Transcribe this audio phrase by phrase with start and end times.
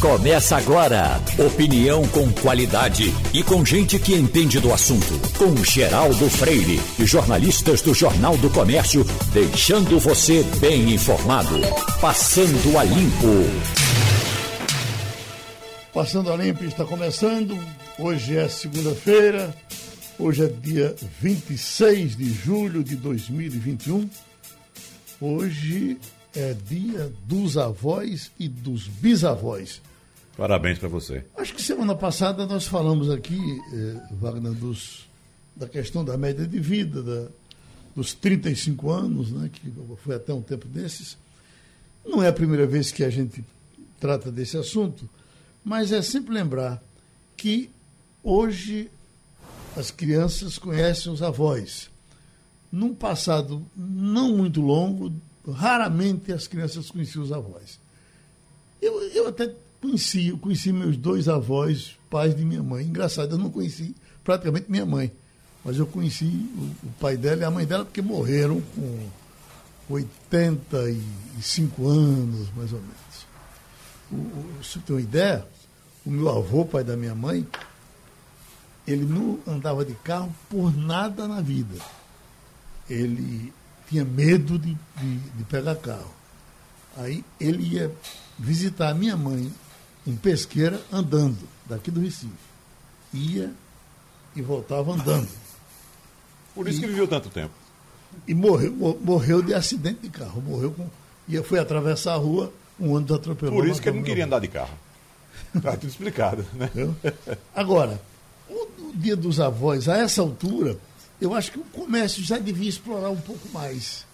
[0.00, 1.20] Começa agora.
[1.38, 5.20] Opinião com qualidade e com gente que entende do assunto.
[5.36, 11.54] Com Geraldo Freire e jornalistas do Jornal do Comércio, deixando você bem informado.
[12.00, 13.44] Passando a limpo.
[15.92, 17.62] Passando a limpo está começando.
[17.98, 19.54] Hoje é segunda-feira.
[20.18, 24.08] Hoje é dia 26 de julho de 2021.
[25.20, 25.98] Hoje
[26.34, 29.82] é dia dos avós e dos bisavós.
[30.40, 31.22] Parabéns para você.
[31.36, 33.38] Acho que semana passada nós falamos aqui,
[33.74, 35.06] eh, Wagner, dos,
[35.54, 37.28] da questão da média de vida, da,
[37.94, 39.70] dos 35 anos, né, que
[40.02, 41.18] foi até um tempo desses.
[42.02, 43.44] Não é a primeira vez que a gente
[44.00, 45.06] trata desse assunto,
[45.62, 46.82] mas é sempre lembrar
[47.36, 47.68] que
[48.22, 48.90] hoje
[49.76, 51.90] as crianças conhecem os avós.
[52.72, 55.12] Num passado não muito longo,
[55.52, 57.78] raramente as crianças conheciam os avós.
[58.80, 62.84] Eu, eu até conheci, eu conheci meus dois avós, pais de minha mãe.
[62.84, 65.10] Engraçado, eu não conheci praticamente minha mãe,
[65.64, 69.08] mas eu conheci o, o pai dela e a mãe dela porque morreram com
[69.88, 73.26] 85 anos, mais ou menos.
[74.10, 75.46] O, o, se você tem uma ideia,
[76.04, 77.46] o meu avô, pai da minha mãe,
[78.86, 81.76] ele não andava de carro por nada na vida.
[82.88, 83.52] Ele
[83.88, 86.12] tinha medo de, de, de pegar carro.
[86.96, 87.92] Aí ele ia
[88.38, 89.52] visitar a minha mãe
[90.06, 92.30] em Pesqueira andando, daqui do Recife.
[93.12, 93.52] Ia
[94.34, 95.28] e voltava andando.
[96.54, 97.52] Por isso e, que viveu tanto tempo.
[98.26, 100.40] E morreu, morreu de acidente de carro.
[100.40, 100.88] Morreu com.
[101.28, 103.56] E foi atravessar a rua, um ônibus atropelou.
[103.56, 104.76] Por isso que ele não queria andar de carro.
[105.54, 106.70] Está tudo explicado, né?
[107.54, 108.00] Agora,
[108.48, 110.76] o, o dia dos avós, a essa altura,
[111.20, 114.04] eu acho que o comércio já devia explorar um pouco mais.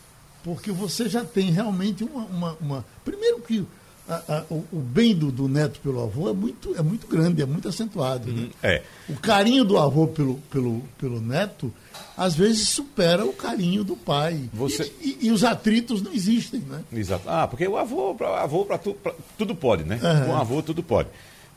[0.45, 2.25] Porque você já tem realmente uma.
[2.27, 2.85] uma, uma...
[3.05, 3.67] Primeiro que
[4.09, 7.43] a, a, o, o, bem do, do, neto pelo avô é muito, é muito grande,
[7.43, 8.33] é muito acentuado.
[8.33, 8.43] Né?
[8.43, 8.83] Uhum, é.
[9.09, 11.73] O carinho do avô pelo, pelo, pelo neto,
[12.17, 14.49] às vezes, supera o carinho do pai.
[14.53, 14.93] Você...
[15.01, 16.83] E, e, e os atritos não existem, né?
[16.93, 17.29] Exato.
[17.29, 18.97] Ah, porque o avô, pra, avô para tu,
[19.37, 19.99] tudo pode, né?
[20.03, 20.27] Uhum.
[20.27, 21.09] Com o avô, tudo pode.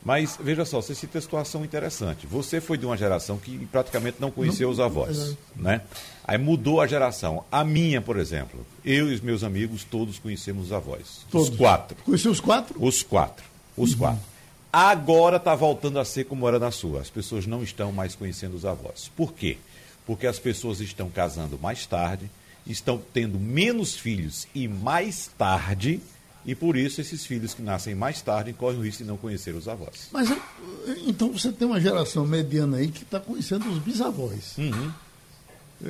[0.02, 2.26] Mas veja só, você cita a situação interessante.
[2.26, 5.36] Você foi de uma geração que praticamente não conheceu não, os avós, é.
[5.56, 5.82] né?
[6.24, 7.44] Aí mudou a geração.
[7.52, 11.26] A minha, por exemplo, eu e os meus amigos todos conhecemos os avós.
[11.30, 11.50] Todos.
[11.50, 11.96] Os quatro.
[12.02, 12.82] Conheceu os quatro?
[12.82, 13.44] Os quatro.
[13.76, 13.98] Os uhum.
[13.98, 14.30] quatro.
[14.72, 17.00] Agora está voltando a ser como era na sua.
[17.00, 19.10] As pessoas não estão mais conhecendo os avós.
[19.14, 19.58] Por quê?
[20.06, 22.30] Porque as pessoas estão casando mais tarde,
[22.66, 26.00] estão tendo menos filhos e mais tarde
[26.44, 29.54] e por isso esses filhos que nascem mais tarde correm o risco de não conhecer
[29.54, 30.08] os avós.
[30.10, 30.30] Mas
[31.06, 34.56] então você tem uma geração mediana aí que está conhecendo os bisavós.
[34.56, 34.92] Uhum.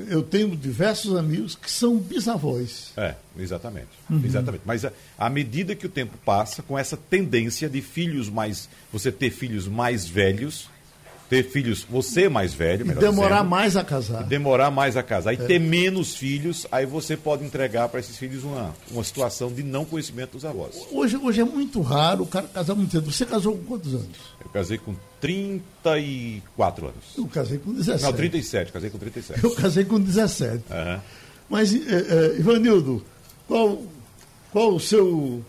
[0.08, 2.92] Eu tenho diversos amigos que são bisavós.
[2.96, 3.88] É, exatamente.
[4.08, 4.22] Uhum.
[4.24, 4.62] Exatamente.
[4.64, 4.86] Mas
[5.18, 8.68] à medida que o tempo passa, com essa tendência de filhos mais.
[8.92, 10.68] você ter filhos mais velhos,
[11.30, 14.24] ter filhos, você mais velho, melhor demorar dizendo, mais a casar.
[14.24, 15.32] Demorar mais a casar.
[15.32, 15.46] E é.
[15.46, 19.84] ter menos filhos, aí você pode entregar para esses filhos uma, uma situação de não
[19.84, 20.74] conhecimento dos avós.
[20.90, 23.12] Hoje, hoje é muito raro o cara casar muito cedo.
[23.12, 24.16] Você casou com quantos anos?
[24.44, 27.04] Eu casei com 34 anos.
[27.16, 28.02] Eu casei com 17.
[28.02, 29.44] Não, 37, casei com 37.
[29.44, 30.64] Eu casei com 17.
[30.68, 31.00] Uhum.
[31.48, 33.04] Mas, é, é, Ivanildo,
[33.46, 33.80] qual,
[34.50, 35.44] qual o seu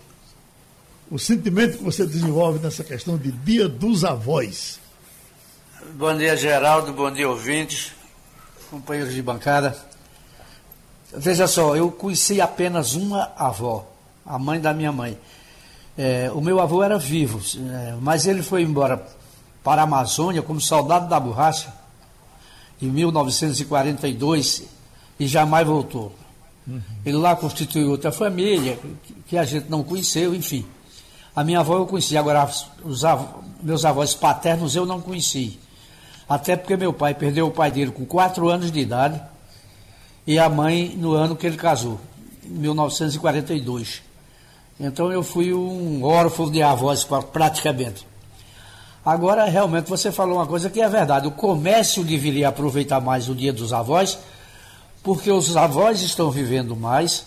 [1.10, 4.80] o sentimento que você desenvolve nessa questão de Dia dos Avós?
[5.90, 6.92] Bom dia, Geraldo.
[6.92, 7.92] Bom dia, ouvintes,
[8.70, 9.76] companheiros de bancada.
[11.12, 13.84] Veja só, eu conheci apenas uma avó,
[14.24, 15.18] a mãe da minha mãe.
[15.98, 19.04] É, o meu avô era vivo, é, mas ele foi embora
[19.64, 21.74] para a Amazônia como soldado da borracha
[22.80, 24.62] em 1942
[25.18, 26.14] e jamais voltou.
[26.64, 26.80] Uhum.
[27.04, 28.78] Ele lá constituiu outra família
[29.26, 30.64] que a gente não conheceu, enfim.
[31.34, 32.48] A minha avó eu conheci, agora
[32.84, 33.28] os avós,
[33.60, 35.58] meus avós paternos eu não conheci.
[36.32, 39.20] Até porque meu pai perdeu o pai dele com 4 anos de idade
[40.26, 42.00] e a mãe no ano que ele casou,
[42.42, 44.00] em 1942.
[44.80, 48.06] Então eu fui um órfão de avós praticamente.
[49.04, 51.26] Agora, realmente, você falou uma coisa que é verdade.
[51.26, 54.18] O comércio deveria aproveitar mais o dia dos avós,
[55.02, 57.26] porque os avós estão vivendo mais,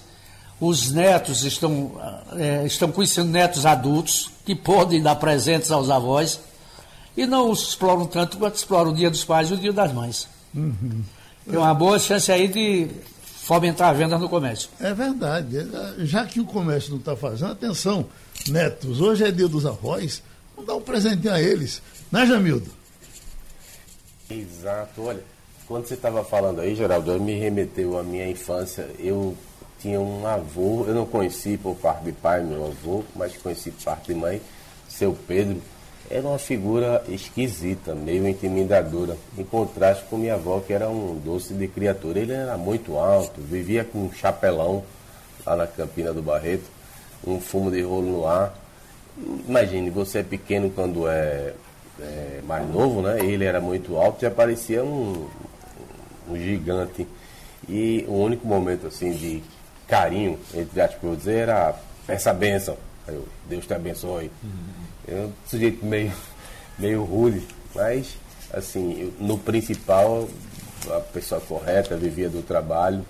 [0.59, 1.91] os netos estão,
[2.37, 6.39] é, estão conhecendo netos adultos que podem dar presentes aos avós
[7.15, 9.93] e não os exploram tanto quanto exploram o Dia dos Pais e o Dia das
[9.93, 10.27] Mães.
[10.53, 11.03] Uhum.
[11.49, 12.87] Tem uma boa chance aí de
[13.45, 14.69] fomentar a venda no comércio.
[14.79, 15.57] É verdade.
[15.99, 18.07] Já que o comércio não está fazendo, atenção,
[18.47, 20.23] netos, hoje é dia dos avós,
[20.55, 21.81] vamos dar um presente a eles.
[22.11, 22.69] Né, Jamildo?
[24.29, 25.03] Exato.
[25.03, 25.23] Olha,
[25.67, 28.89] quando você estava falando aí, Geraldo, me remeteu à minha infância.
[28.97, 29.37] Eu
[29.79, 33.83] tinha um avô, eu não conheci por parte de pai, meu avô, mas conheci por
[33.83, 34.41] parte de mãe
[34.87, 35.61] seu Pedro,
[36.09, 41.53] era uma figura esquisita, meio intimidadora, em contraste com minha avó, que era um doce
[41.53, 42.19] de criatura.
[42.19, 44.83] Ele era muito alto, vivia com um chapelão
[45.45, 46.65] lá na Campina do Barreto,
[47.25, 48.53] um fumo de rolo no ar.
[49.47, 51.53] Imagine, você é pequeno quando é,
[51.99, 53.19] é mais novo, né?
[53.25, 55.27] Ele era muito alto e aparecia um,
[56.29, 57.07] um gigante.
[57.67, 59.41] E o único momento assim de
[59.87, 61.75] carinho, entre aspas, eu dizer, era
[62.07, 62.77] essa bênção.
[63.07, 64.29] Eu, Deus te abençoe.
[64.43, 64.74] Uhum.
[65.07, 66.11] Eu, um sujeito meio,
[66.77, 68.17] meio rude, mas
[68.53, 70.29] assim, no principal,
[70.89, 73.05] a pessoa correta, vivia do trabalho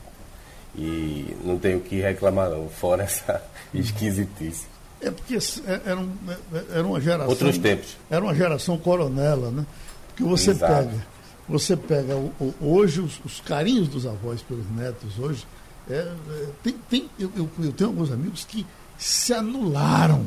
[0.76, 3.42] e não tenho o que reclamar não, fora essa
[3.74, 4.66] esquisitice.
[5.02, 7.30] É porque é, era, um, é, era uma geração.
[7.30, 7.98] Outros tempos.
[8.10, 9.66] Era uma geração coronela, né?
[10.08, 10.74] Porque você Exato.
[10.74, 11.08] pega,
[11.48, 12.16] você pega
[12.62, 15.46] hoje os, os, carinhos dos avós pelos netos hoje.
[15.90, 18.66] É, é, tem, tem, eu, eu, eu tenho alguns amigos que
[18.98, 20.26] se anularam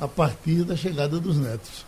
[0.00, 1.84] a partir da chegada dos netos.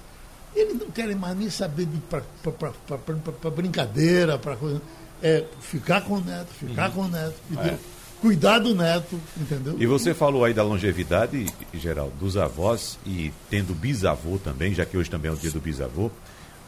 [0.55, 4.83] Eles não querem mais nem saber de para brincadeira, para coisa.
[5.23, 6.95] É ficar com o neto, ficar uhum.
[6.95, 7.35] com o neto.
[7.59, 7.79] É
[8.21, 9.77] cuidar do neto, entendeu?
[9.79, 14.97] E você falou aí da longevidade, geral, dos avós e tendo bisavô também, já que
[14.97, 16.11] hoje também é o dia do bisavô.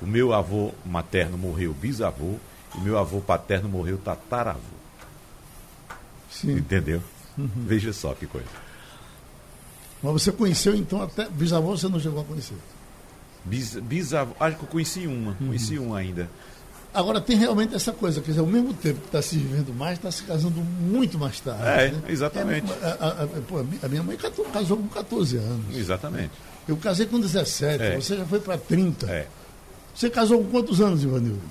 [0.02, 2.36] O meu avô materno morreu bisavô
[2.76, 4.60] e meu avô paterno morreu tataravô.
[6.28, 6.56] Sim.
[6.56, 7.00] Entendeu?
[7.38, 7.48] Uhum.
[7.66, 8.48] Veja só que coisa.
[10.04, 12.56] Mas você conheceu então até bisavô você não chegou a conhecer?
[13.42, 15.46] Bis, bisavô, acho que eu conheci uma, uhum.
[15.46, 16.28] conheci uma ainda.
[16.92, 19.96] Agora, tem realmente essa coisa, quer dizer, ao mesmo tempo que está se vivendo mais,
[19.96, 21.62] está se casando muito mais tarde.
[21.64, 22.02] É, né?
[22.06, 22.70] exatamente.
[22.70, 24.16] É, a, a, a, a, minha mãe
[24.52, 25.76] casou com 14 anos.
[25.76, 26.30] Exatamente.
[26.68, 27.96] Eu casei com 17, é.
[27.96, 29.10] você já foi para 30.
[29.10, 29.26] É.
[29.94, 31.42] Você casou com quantos anos, Ivanildo?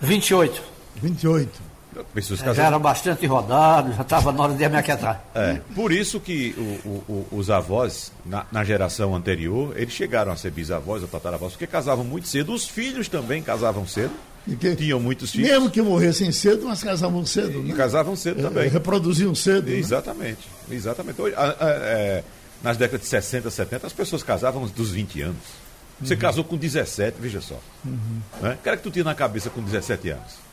[0.00, 0.62] 28.
[1.02, 1.67] 28.
[2.14, 5.24] Pessoas é, já era bastante rodado, já estava na hora de me aquietar.
[5.34, 6.54] É, por isso que
[6.84, 11.52] o, o, os avós, na, na, geração anterior, eles chegaram a ser bisavós ou tataravós,
[11.52, 12.52] porque casavam muito cedo.
[12.52, 14.12] Os filhos também casavam cedo.
[14.60, 15.50] Que, tinham muitos filhos.
[15.50, 17.60] Mesmo que morressem cedo, mas casavam cedo.
[17.60, 17.74] E, né?
[17.74, 18.66] casavam cedo também.
[18.66, 19.68] É, reproduziam cedo.
[19.68, 19.76] Né?
[19.76, 20.48] Exatamente.
[20.68, 20.76] Né?
[20.76, 21.20] Exatamente.
[21.20, 22.24] Hoje, a, a, é,
[22.62, 25.68] nas décadas de 60, 70, as pessoas casavam dos 20 anos.
[26.00, 26.20] Você uhum.
[26.20, 27.58] casou com 17, veja só.
[27.84, 28.20] Uhum.
[28.40, 28.56] Né?
[28.58, 30.47] O que era que tu tinha na cabeça com 17 anos?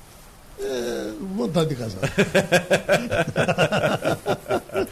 [0.60, 2.02] É, vontade de casar.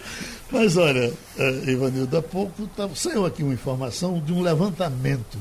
[0.52, 5.38] Mas olha, uh, Ivanildo, há pouco tá, saiu aqui uma informação de um levantamento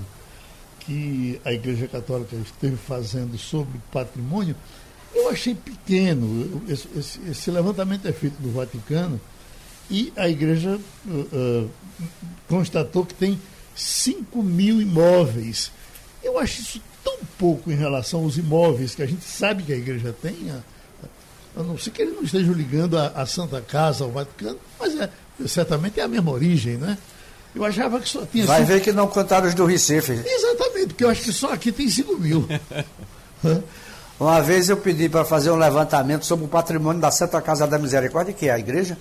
[0.81, 4.57] que a Igreja Católica esteve fazendo sobre patrimônio.
[5.15, 6.63] Eu achei pequeno.
[6.69, 9.21] Esse, esse, esse levantamento é feito do Vaticano
[9.91, 11.71] e a Igreja uh, uh,
[12.49, 13.39] constatou que tem
[13.75, 15.71] 5 mil imóveis.
[16.23, 19.77] Eu acho isso tão pouco em relação aos imóveis que a gente sabe que a
[19.77, 24.05] igreja tem, a, a não ser que ele não esteja ligando a, a, Santa Casa,
[24.05, 25.11] ao Vaticano, mas é,
[25.47, 26.97] certamente é a mesma origem, né?
[27.55, 28.47] Eu achava que só tinha.
[28.47, 28.73] Vai cinco...
[28.73, 30.13] ver que não contaram os do Recife.
[30.25, 32.49] Exatamente, porque eu acho que só aqui tem 5 mil.
[34.19, 37.79] Uma vez eu pedi para fazer um levantamento sobre o patrimônio da Santa Casa da
[37.79, 38.97] Misericórdia, que é a igreja,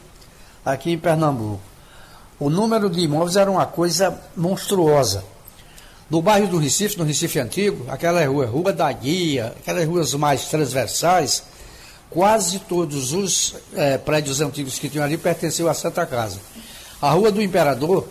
[0.65, 1.62] aqui em Pernambuco.
[2.39, 5.24] O número de imóveis era uma coisa monstruosa.
[6.11, 10.43] No bairro do Recife, no Recife Antigo, aquela rua, Rua da Guia, aquelas ruas mais
[10.49, 11.41] transversais,
[12.09, 16.37] quase todos os é, prédios antigos que tinham ali pertenciam à Santa Casa.
[17.01, 18.05] A Rua do Imperador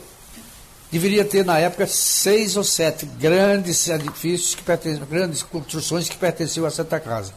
[0.91, 4.63] deveria ter, na época, seis ou sete grandes edifícios, que
[5.05, 7.35] grandes construções que pertenciam à Santa Casa.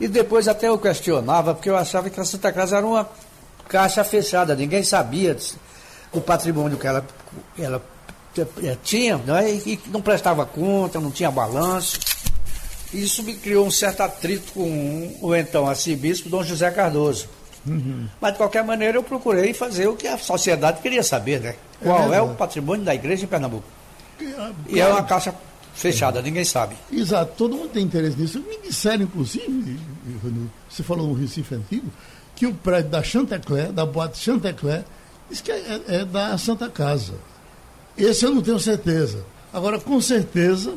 [0.00, 3.08] E depois até eu questionava, porque eu achava que a Santa Casa era uma
[3.68, 5.36] caixa fechada, ninguém sabia
[6.12, 7.06] o patrimônio que ela,
[7.56, 7.80] ela
[8.82, 11.98] tinha, né, e não prestava conta, não tinha balanço.
[12.92, 17.28] Isso me criou um certo atrito com o então arcebispo Dom José Cardoso.
[17.66, 18.08] Uhum.
[18.20, 21.54] Mas de qualquer maneira eu procurei fazer o que a sociedade queria saber, né?
[21.80, 23.64] Qual é, é o patrimônio da igreja em Pernambuco?
[24.38, 25.34] Ah, e é uma caixa
[25.74, 26.76] fechada, ninguém sabe.
[26.92, 28.40] Exato, todo mundo tem interesse nisso.
[28.40, 29.78] Me disseram, inclusive,
[30.68, 31.90] você falou no Recife Antigo,
[32.34, 34.84] que o prédio da Chantecler, da boate Chantecler,
[35.28, 37.14] diz que é, é da Santa Casa.
[37.96, 39.24] Esse eu não tenho certeza.
[39.52, 40.74] Agora, com certeza,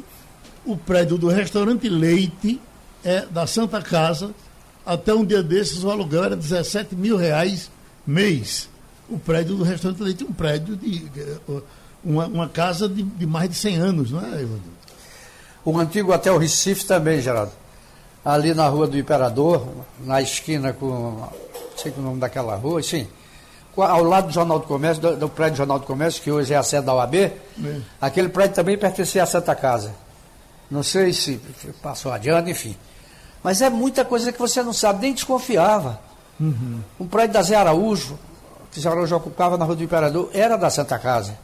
[0.65, 2.59] o prédio do restaurante Leite
[3.03, 4.31] é da Santa Casa.
[4.85, 7.69] Até um dia desses o aluguel era 17 mil reais
[8.05, 8.69] mês.
[9.09, 11.07] O prédio do restaurante Leite, um prédio de.
[12.03, 14.59] Uma, uma casa de, de, mais de 100 anos, não é, Ivan?
[15.63, 17.53] O antigo Hotel Recife também, Geraldo.
[18.25, 19.65] Ali na Rua do Imperador,
[20.05, 20.89] na esquina com.
[20.89, 23.07] Não sei o nome daquela rua, sim
[23.75, 26.53] ao lado do Jornal do Comércio, do, do, prédio do Jornal do Comércio, que hoje
[26.53, 27.31] é a sede da OAB, é.
[27.99, 29.93] aquele prédio também pertencia à Santa Casa.
[30.69, 31.39] Não sei se
[31.81, 32.75] passou adiante, enfim.
[33.43, 35.99] Mas é muita coisa que você não sabe, nem desconfiava.
[36.39, 36.79] Uhum.
[36.99, 38.17] Um prédio da Zé Araújo,
[38.71, 41.37] que Zé Araújo ocupava na Rua do Imperador, era da Santa Casa.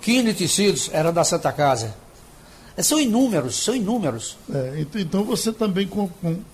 [0.00, 1.94] quino e tecidos era da Santa Casa.
[2.76, 4.36] É, são inúmeros, são inúmeros.
[4.52, 5.88] É, então você também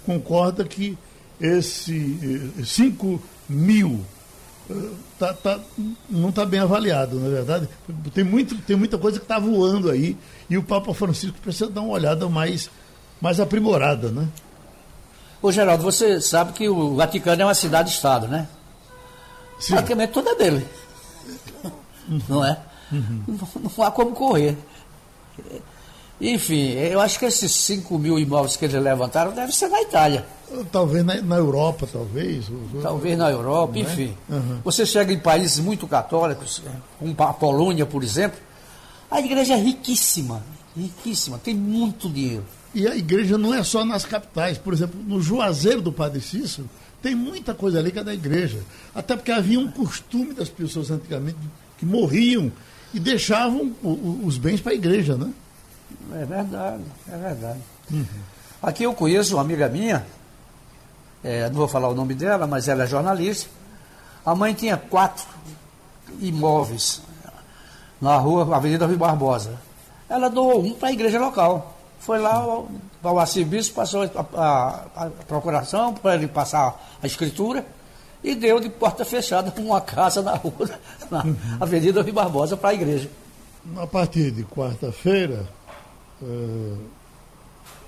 [0.05, 0.99] concorda que
[1.41, 3.19] esse 5 eh,
[3.49, 4.05] mil
[5.19, 5.61] tá, tá,
[6.09, 7.69] não está bem avaliado, na é verdade.
[8.13, 10.17] Tem, muito, tem muita coisa que está voando aí
[10.49, 12.71] e o Papa Francisco precisa dar uma olhada mais,
[13.21, 14.29] mais aprimorada, né?
[15.41, 18.49] Ô Geraldo, você sabe que o Vaticano é uma cidade-estado, né?
[19.59, 19.75] Sim.
[19.75, 20.67] Praticamente toda é dele.
[22.29, 22.59] Não é?
[22.93, 23.23] Uhum.
[23.27, 24.57] Não, não há como correr.
[26.21, 30.27] Enfim, eu acho que esses 5 mil imóveis que eles levantaram devem ser na Itália.
[30.73, 32.47] Talvez na, na Europa, talvez.
[32.81, 33.81] Talvez na Europa, é?
[33.81, 34.17] enfim.
[34.29, 34.61] Uhum.
[34.65, 36.63] Você chega em países muito católicos,
[36.99, 38.39] como a Polônia, por exemplo,
[39.11, 40.43] a igreja é riquíssima,
[40.77, 42.45] riquíssima, tem muito dinheiro.
[42.75, 44.59] E a igreja não é só nas capitais.
[44.59, 46.69] Por exemplo, no Juazeiro do Padre Cícero,
[47.03, 48.59] tem muita coisa ali que é da igreja.
[48.95, 51.39] Até porque havia um costume das pessoas antigamente
[51.79, 52.51] que morriam
[52.93, 53.75] e deixavam
[54.25, 55.31] os bens para a igreja, né?
[56.13, 57.61] É verdade, é verdade.
[57.91, 58.07] Uhum.
[58.63, 60.07] Aqui eu conheço uma amiga minha,
[61.23, 63.51] é, não vou falar o nome dela, mas ela é jornalista.
[64.25, 65.27] A mãe tinha quatro
[66.21, 67.03] imóveis
[68.01, 69.59] na rua Avenida Rio Barbosa.
[70.09, 71.77] Ela doou um para a igreja local.
[71.99, 72.45] Foi lá,
[73.03, 77.65] o arcebispo passou a, a, a procuração para ele passar a escritura
[78.23, 80.71] e deu de porta fechada uma casa na rua,
[81.11, 81.37] na uhum.
[81.61, 83.11] Avenida Rio Barbosa para a igreja.
[83.77, 85.47] A partir de quarta-feira,
[86.23, 86.77] é,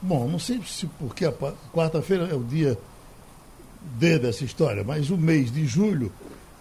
[0.02, 1.32] bom, não sei se porque a
[1.72, 2.78] quarta-feira é o dia
[3.80, 6.12] D dessa história, mas o mês de julho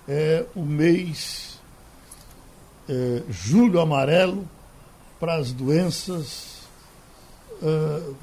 [0.07, 1.59] é o mês
[2.87, 4.47] é, julho amarelo
[5.19, 6.61] para as doenças
[7.61, 8.13] é,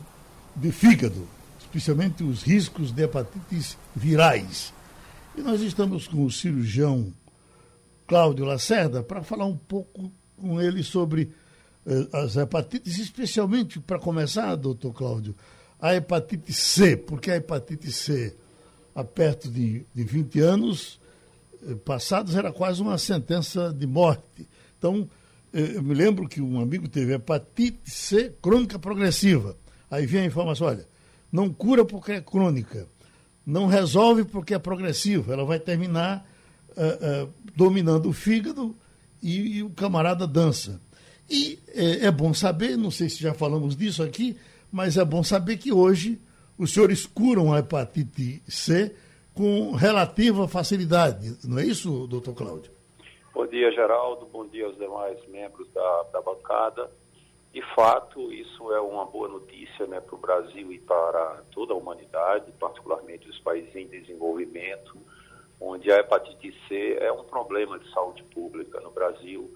[0.56, 1.26] de fígado,
[1.60, 4.72] especialmente os riscos de hepatites virais.
[5.36, 7.12] E nós estamos com o cirurgião
[8.06, 10.10] Cláudio Lacerda para falar um pouco
[10.40, 11.32] com ele sobre
[12.12, 15.34] as hepatites, especialmente, para começar, doutor Cláudio,
[15.78, 18.34] a hepatite C, porque a hepatite C,
[18.94, 20.98] há perto de, de 20 anos
[21.66, 24.48] eh, passados, era quase uma sentença de morte.
[24.78, 25.08] Então,
[25.52, 29.56] eh, eu me lembro que um amigo teve hepatite C crônica progressiva.
[29.90, 30.88] Aí vem a informação, olha,
[31.30, 32.88] não cura porque é crônica,
[33.44, 36.26] não resolve porque é progressiva, ela vai terminar
[36.70, 38.74] uh, uh, dominando o fígado
[39.22, 40.80] e, e o camarada dança.
[41.28, 44.36] E é, é, bom saber, não sei se já falamos disso aqui,
[44.70, 46.20] mas é bom saber que hoje
[46.58, 48.94] os senhores curam a hepatite C
[49.34, 51.36] com relativa facilidade.
[51.44, 52.72] Não é isso, doutor Cláudio?
[53.32, 54.26] Bom dia, Geraldo.
[54.26, 56.90] Bom dia aos demais membros da, da bancada.
[57.52, 61.76] De fato, isso é uma boa notícia né, para o Brasil e para toda a
[61.76, 64.96] humanidade, particularmente os países em desenvolvimento,
[65.60, 69.50] onde a hepatite C é um problema de saúde pública no Brasil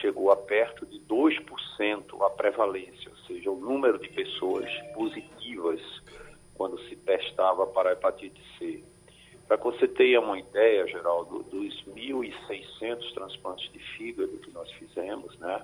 [0.00, 5.80] chegou a perto de 2% a prevalência, ou seja, o número de pessoas positivas
[6.54, 8.82] quando se testava para a hepatite C.
[9.46, 15.36] Para que você tenha uma ideia, Geraldo, dos 1.600 transplantes de fígado que nós fizemos,
[15.38, 15.62] né?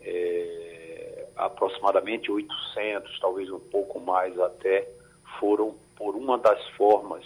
[0.00, 4.88] É, aproximadamente 800, talvez um pouco mais até,
[5.40, 7.24] foram por uma das formas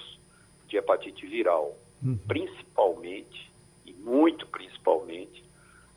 [0.67, 2.17] de hepatite viral, uhum.
[2.27, 3.51] principalmente,
[3.85, 5.43] e muito principalmente,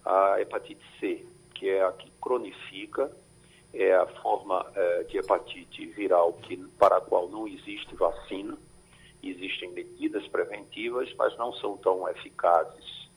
[0.05, 3.11] a hepatite C, que é a que cronifica,
[3.73, 8.57] é a forma é, de hepatite viral que, para a qual não existe vacina.
[9.23, 13.09] Existem medidas preventivas, mas não são tão eficazes.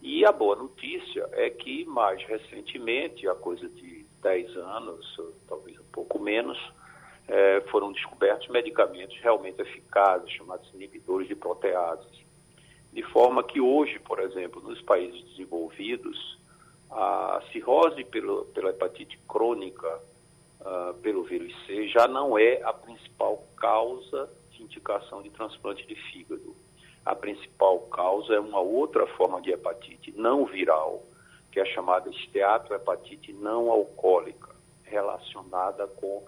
[0.00, 5.90] E a boa notícia é que, mais recentemente, há coisa de 10 anos, talvez um
[5.92, 6.58] pouco menos,
[7.28, 12.21] é, foram descobertos medicamentos realmente eficazes, chamados inibidores de proteases
[12.92, 16.38] de forma que hoje, por exemplo, nos países desenvolvidos,
[16.90, 20.00] a cirrose pelo, pela hepatite crônica
[20.60, 25.94] uh, pelo vírus C já não é a principal causa de indicação de transplante de
[25.94, 26.54] fígado.
[27.04, 31.02] A principal causa é uma outra forma de hepatite não viral,
[31.50, 34.50] que é a chamada esteatohepatite não alcoólica,
[34.84, 36.22] relacionada com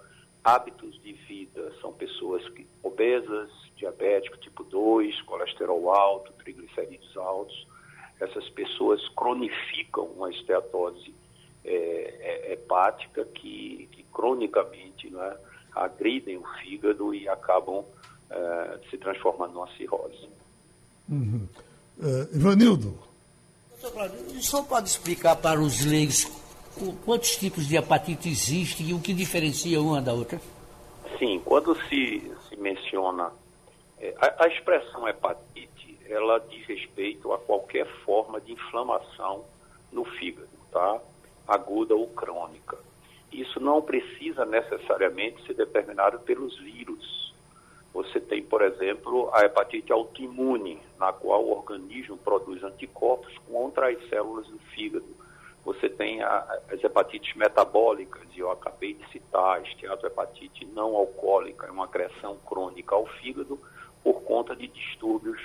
[0.45, 1.73] hábitos de vida.
[1.81, 7.67] São pessoas que, obesas, diabéticos tipo 2, colesterol alto, triglicerídeos altos.
[8.19, 11.13] Essas pessoas cronificam uma esteatose
[11.65, 15.35] é, é, hepática que, que cronicamente né,
[15.73, 17.83] agridem o fígado e acabam
[18.29, 20.29] é, se transformando numa cirrose.
[21.09, 21.47] Uhum.
[21.97, 22.97] Uh, Ivanildo.
[24.41, 26.25] Senhor pode explicar para os leigos
[27.05, 30.39] quantos tipos de hepatite existem e o que diferencia uma da outra?
[31.17, 33.31] Sim, quando se, se menciona
[33.99, 39.45] é, a, a, expressão hepatite, ela diz respeito a qualquer forma de inflamação
[39.91, 40.99] no fígado, tá?
[41.47, 42.77] Aguda ou crônica.
[43.31, 47.33] Isso não precisa necessariamente ser determinado pelos vírus.
[47.93, 54.09] Você tem, por exemplo, a hepatite autoimune, na qual o organismo produz anticorpos contra as
[54.09, 55.05] células do fígado.
[55.65, 61.65] Você tem a, as hepatites metabólicas, e eu acabei de citar a esteatohepatite não alcoólica,
[61.65, 63.59] é uma agressão crônica ao fígado
[64.03, 65.41] por conta de distúrbios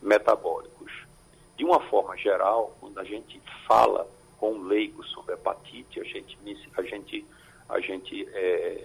[0.00, 0.92] metabólicos.
[1.56, 6.38] De uma forma geral, quando a gente fala com um leigo sobre hepatite, a gente,
[6.76, 7.26] a gente,
[7.68, 8.84] a gente é,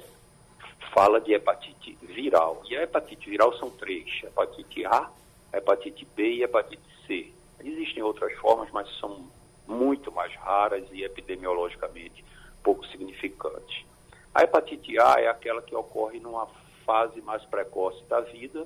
[0.92, 2.64] fala de hepatite viral.
[2.68, 5.12] E a hepatite viral são três: hepatite A,
[5.54, 7.32] hepatite B e hepatite C.
[7.64, 9.30] Existem outras formas, mas são
[9.70, 12.26] muito mais raras e epidemiologicamente
[12.64, 13.86] pouco significantes.
[14.34, 16.48] A hepatite A é aquela que ocorre numa
[16.86, 18.66] fase mais precoce da vida,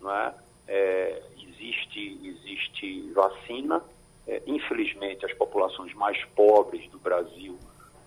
[0.00, 0.34] não é?
[0.68, 3.82] é existe, existe vacina.
[4.26, 7.58] É, infelizmente, as populações mais pobres do Brasil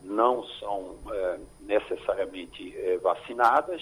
[0.03, 3.81] não são é, necessariamente é, vacinadas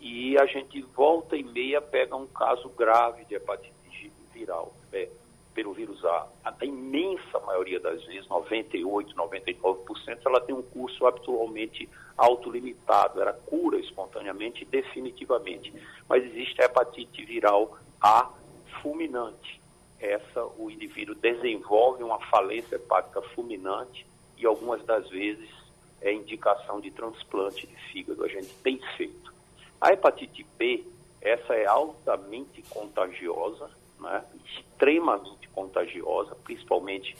[0.00, 5.08] e a gente volta e meia pega um caso grave de hepatite viral é,
[5.56, 6.28] pelo vírus A.
[6.44, 13.78] A imensa maioria das vezes, 98, 99%, ela tem um curso habitualmente autolimitado, ela cura
[13.78, 15.72] espontaneamente e definitivamente.
[16.06, 18.30] Mas existe a hepatite viral A
[18.82, 19.58] fulminante.
[19.98, 25.48] Essa, o indivíduo desenvolve uma falência hepática fulminante e algumas das vezes
[26.02, 28.22] é indicação de transplante de fígado.
[28.22, 29.32] A gente tem feito.
[29.80, 30.84] A hepatite B,
[31.22, 34.22] essa é altamente contagiosa, né?
[34.44, 37.16] extremamente contagiosa, principalmente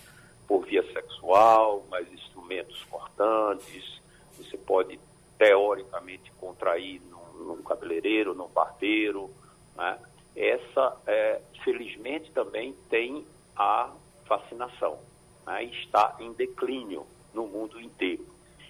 [0.46, 4.00] por via sexual, mais instrumentos cortantes.
[4.36, 5.00] Você pode,
[5.38, 9.30] teoricamente, contrair num, num cabeleireiro, num parteiro.
[9.74, 9.98] Né?
[10.36, 13.26] Essa, é, felizmente, também tem
[13.56, 13.90] a
[14.28, 14.98] vacinação.
[15.46, 15.64] Né?
[15.64, 18.26] Está em declínio no mundo inteiro.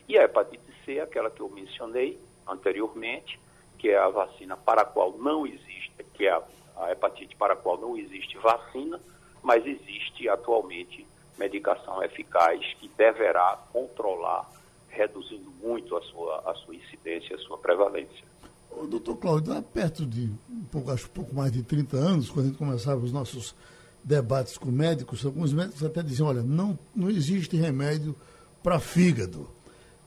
[0.08, 3.40] E a hepatite C, aquela que eu mencionei anteriormente,
[3.76, 6.42] que é a vacina para a qual não existe, que é a,
[6.76, 9.00] a hepatite para a qual não existe vacina,
[9.46, 11.06] mas existe atualmente
[11.38, 14.50] medicação eficaz que deverá controlar,
[14.88, 18.24] reduzindo muito a sua, a sua incidência, a sua prevalência.
[18.72, 22.48] O doutor Cláudio, perto de um pouco, acho pouco mais de 30 anos, quando a
[22.48, 23.54] gente começava os nossos
[24.02, 28.16] debates com médicos, alguns médicos até diziam, olha, não, não existe remédio
[28.64, 29.48] para fígado.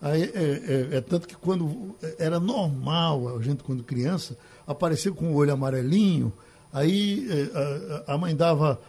[0.01, 5.31] Aí, é, é, é, tanto que quando era normal, a gente quando criança, aparecer com
[5.31, 6.33] o olho amarelinho,
[6.73, 8.81] aí é, a, a, mãe dava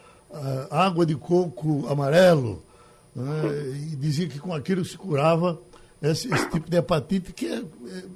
[0.70, 2.62] água de coco amarelo
[3.14, 3.22] né,
[3.92, 5.60] e dizia que com aquilo se curava
[6.02, 7.64] esse, esse tipo de hepatite, que é, é,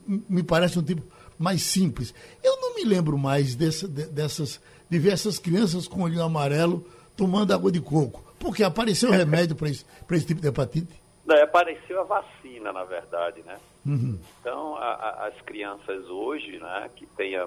[0.07, 1.03] me parece um tipo
[1.39, 2.15] mais simples.
[2.43, 7.71] Eu não me lembro mais dessa, de, dessas diversas crianças com olho amarelo tomando água
[7.71, 11.03] de coco, porque apareceu remédio para esse, esse tipo de hepatite.
[11.27, 13.57] Não, apareceu a vacina, na verdade, né?
[13.87, 14.19] Uhum.
[14.41, 17.39] Então, a, a, as crianças hoje, né, que têm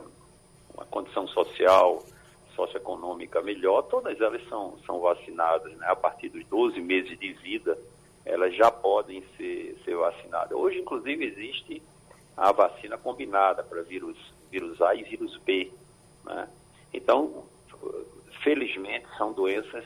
[0.74, 2.04] uma condição social,
[2.58, 5.86] socioeconômica melhor, todas elas são, são vacinadas, né?
[5.88, 7.78] A partir dos 12 meses de vida,
[8.26, 10.52] elas já podem ser, ser vacinadas.
[10.52, 11.82] Hoje, inclusive, existe
[12.36, 14.18] a vacina combinada para vírus,
[14.52, 15.72] vírus A e vírus B,
[16.26, 16.50] né?
[16.92, 17.44] Então,
[18.44, 19.86] felizmente, são doenças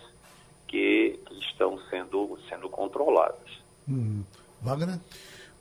[0.68, 3.50] que estão sendo, sendo controladas.
[3.88, 4.24] Hum.
[4.62, 5.00] Wagner?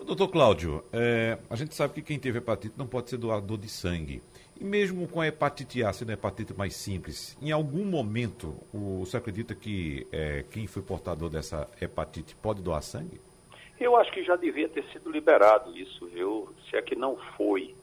[0.07, 3.69] Doutor Cláudio, é, a gente sabe que quem teve hepatite não pode ser doador de
[3.69, 4.23] sangue.
[4.61, 9.17] Mesmo com a hepatite A sendo a hepatite mais simples, em algum momento o, você
[9.17, 13.21] acredita que é, quem foi portador dessa hepatite pode doar sangue?
[13.81, 16.51] Eu acho que já devia ter sido liberado isso, viu?
[16.69, 17.75] Se é que não foi.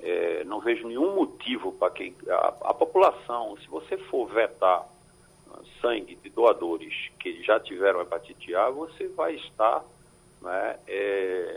[0.00, 4.84] É, não vejo nenhum motivo para que a, a população, se você for vetar
[5.80, 9.84] sangue de doadores que já tiveram hepatite A, você vai estar
[10.40, 11.51] né, é,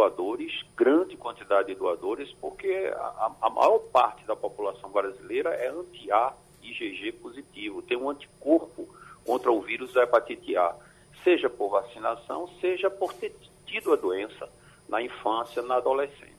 [0.00, 6.32] doadores, grande quantidade de doadores, porque a, a maior parte da população brasileira é anti-A
[6.62, 8.88] IgG positivo, tem um anticorpo
[9.24, 10.74] contra o vírus da hepatite A,
[11.22, 13.34] seja por vacinação, seja por ter
[13.66, 14.48] tido a doença
[14.88, 16.30] na infância, na adolescência.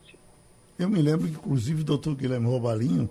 [0.79, 3.09] Eu me lembro, inclusive, o doutor Guilherme Robalinho,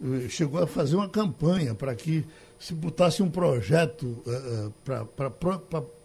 [0.00, 2.24] eh, chegou a fazer uma campanha para que
[2.58, 5.99] se botasse um projeto uh, eh, eh, para que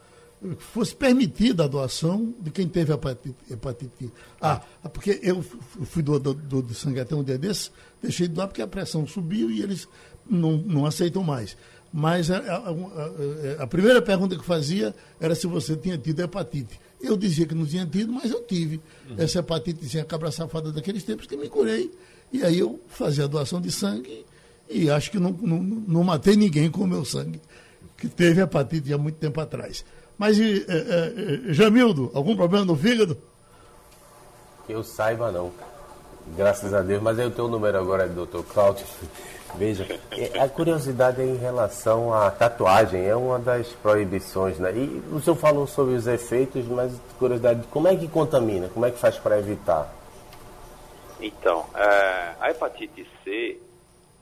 [0.58, 4.62] fosse permitida a doação de quem teve hepatite, hepatite A.
[4.84, 8.48] Ah, porque eu fui doador do, do, sangue até um dia desses, deixei de doar
[8.48, 9.88] porque a pressão subiu e eles
[10.30, 11.58] não, não aceitam mais.
[11.92, 12.58] Mas a, a,
[13.60, 16.80] a, a, primeira pergunta que fazia era se você tinha tido hepatite.
[17.02, 18.82] Eu dizia que não tinha tido, mas eu tive.
[19.10, 19.16] Uhum.
[19.18, 21.90] Essa hepatite cabra safada daqueles tempos que me curei
[22.32, 24.26] e aí eu fazia a doação de sangue
[24.70, 27.40] e acho que não, não, não matei ninguém com o meu sangue.
[27.98, 29.86] que teve hepatite há muito tempo atrás.
[30.18, 33.18] Mas, e, é, é, Jamildo, algum problema no fígado?
[34.66, 35.52] Que eu saiba, não.
[36.36, 37.02] Graças a Deus.
[37.02, 38.44] Mas tenho o número agora do Dr.
[38.44, 38.86] Cláudio.
[39.58, 44.72] Veja, é, a curiosidade é em relação à tatuagem, é uma das proibições, né?
[44.76, 48.68] E o senhor falou sobre os efeitos, mas curiosidade, como é que contamina?
[48.68, 49.94] Como é que faz para evitar?
[51.22, 53.58] Então, é, a hepatite C,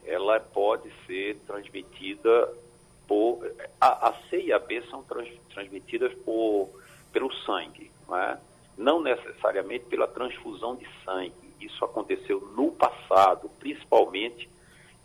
[0.06, 2.48] ela pode ser transmitida
[3.06, 3.44] por...
[3.80, 6.70] A, a C e a B são trans, transmitidas por,
[7.12, 8.38] pelo sangue, não, é?
[8.76, 11.54] não necessariamente pela transfusão de sangue.
[11.60, 14.48] Isso aconteceu no passado, principalmente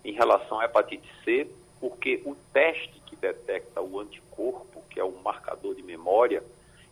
[0.03, 5.21] em relação à hepatite C, porque o teste que detecta o anticorpo, que é um
[5.21, 6.43] marcador de memória,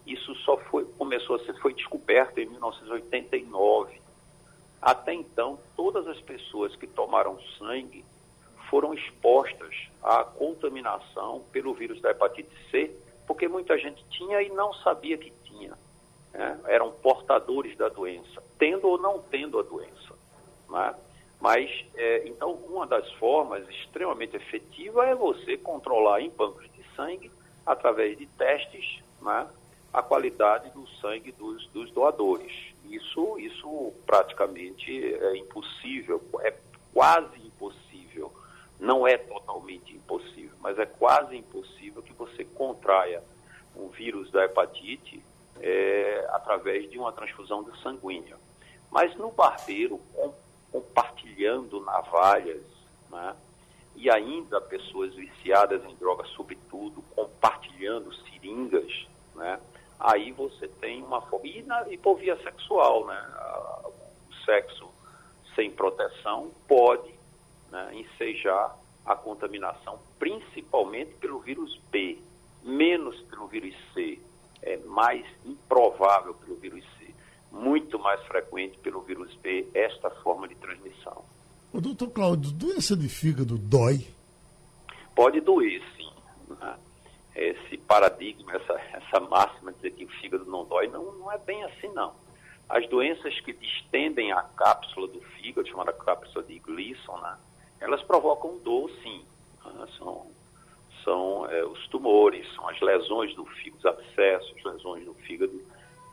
[0.05, 3.99] isso só foi, começou a ser, foi descoberto em 1989.
[4.81, 8.05] Até então, todas as pessoas que tomaram sangue
[8.69, 9.75] foram expostas
[10.07, 12.89] à contaminação pelo vírus da hepatite C,
[13.27, 15.77] porque muita gente tinha e não sabia que tinha.
[16.33, 16.59] Né?
[16.67, 20.13] Eram portadores da doença, tendo ou não tendo a doença.
[20.69, 20.95] Né?
[21.41, 27.29] Mas, é, então, uma das formas extremamente efetiva é você controlar em bancos de sangue,
[27.65, 29.45] através de testes, né,
[29.93, 32.51] a qualidade do sangue dos, dos doadores.
[32.85, 36.53] Isso, isso praticamente é impossível, é
[36.93, 37.46] quase.
[38.79, 43.23] Não é totalmente impossível, mas é quase impossível que você contraia
[43.75, 45.23] o vírus da hepatite
[45.59, 48.37] é, através de uma transfusão de sanguínea.
[48.91, 50.33] Mas no barbeiro, com
[50.71, 52.63] compartilhando navalhas,
[53.09, 53.35] né?
[53.95, 59.59] e ainda pessoas viciadas em drogas, sobretudo, compartilhando seringas, né?
[59.99, 63.19] aí você tem uma e, na, e por via sexual, né?
[63.83, 64.87] o sexo
[65.55, 67.16] sem proteção pode
[67.71, 72.17] né, ensejar a contaminação, principalmente pelo vírus B,
[72.63, 74.19] menos pelo vírus C,
[74.62, 76.97] é mais improvável pelo vírus C
[77.51, 81.23] muito mais frequente pelo vírus B esta forma de transmissão.
[81.73, 84.08] O doutor Cláudio, doença de fígado dói?
[85.15, 86.10] Pode doer, sim.
[86.60, 86.77] Né?
[87.36, 91.38] Esse paradigma, essa, essa máxima de dizer que o fígado não dói, não, não é
[91.38, 92.13] bem assim, não.
[92.69, 97.38] As doenças que distendem a cápsula do fígado, chamada cápsula de Gleason, né?
[97.79, 99.23] Elas provocam dor, sim.
[99.65, 99.87] Né?
[99.97, 100.27] São,
[101.03, 105.61] são é, os tumores, são as lesões do fígado, os abscessos, lesões do fígado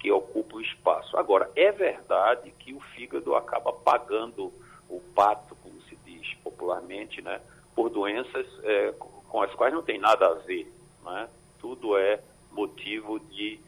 [0.00, 1.16] que ocupa o espaço.
[1.16, 4.52] Agora, é verdade que o fígado acaba pagando
[4.88, 7.40] o pato, como se diz popularmente, né,
[7.74, 8.92] por doenças é,
[9.28, 10.70] com as quais não tem nada a ver.
[11.04, 11.28] Né?
[11.58, 12.20] Tudo é
[12.52, 13.58] motivo de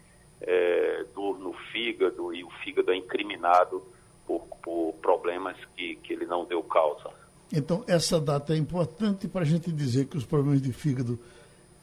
[0.41, 3.83] é, dor no fígado e o fígado é incriminado
[4.27, 7.11] por, por problemas que, que ele não deu causa.
[7.53, 11.19] Então, essa data é importante para a gente dizer que os problemas de fígado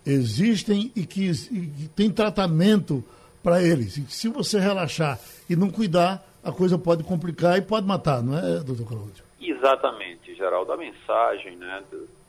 [0.06, 3.04] existem e que, e que tem tratamento
[3.42, 3.98] para eles.
[3.98, 8.38] E se você relaxar e não cuidar, a coisa pode complicar e pode matar, não
[8.38, 9.24] é, doutor Cláudio?
[9.40, 10.72] Exatamente, Geraldo.
[10.72, 11.84] A mensagem né,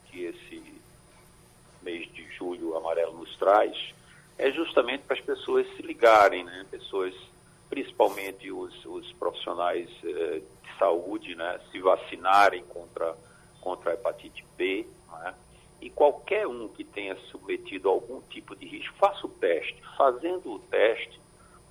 [0.09, 0.61] que esse
[1.83, 3.93] mês de julho amarelo nos traz
[4.37, 6.65] é justamente para as pessoas se ligarem, né?
[6.69, 7.13] Pessoas,
[7.75, 11.59] principalmente os, os profissionais eh, de saúde, né?
[11.69, 13.13] Se vacinarem contra,
[13.59, 15.33] contra a hepatite B, né?
[15.81, 19.77] E qualquer um que tenha submetido algum tipo de risco, faça o teste.
[19.97, 21.19] Fazendo o teste,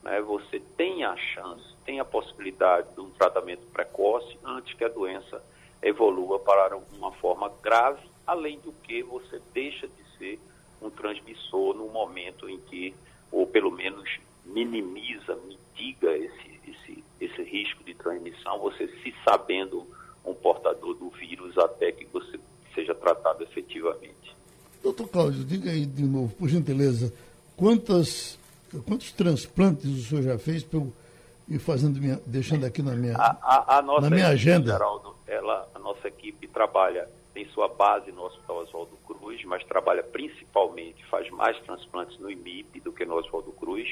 [0.02, 4.88] né, você tem a chance, tem a possibilidade de um tratamento precoce antes que a
[4.88, 5.42] doença
[5.82, 10.38] evolua para uma forma grave, além do que você deixa de ser
[10.82, 12.94] um transmissor no momento em que,
[13.32, 15.38] ou pelo menos minimiza,
[15.74, 19.86] mitiga esse, esse, esse risco de transmissão, você se sabendo
[20.24, 22.38] um portador do vírus até que você
[22.74, 24.34] seja tratado efetivamente.
[24.82, 27.12] Doutor Cláudio, diga aí de novo, por gentileza,
[27.56, 28.38] quantas,
[28.86, 30.66] quantos transplantes o senhor já fez
[31.48, 34.72] ir fazendo, minha, deixando aqui na minha, a, a, a nossa na minha equipe, agenda?
[34.72, 40.02] Geraldo, ela, a nossa equipe trabalha, tem sua base no Hospital Oswaldo Cruz, mas trabalha
[40.02, 43.88] principalmente, faz mais transplantes no IMIP do que no Oswaldo Cruz,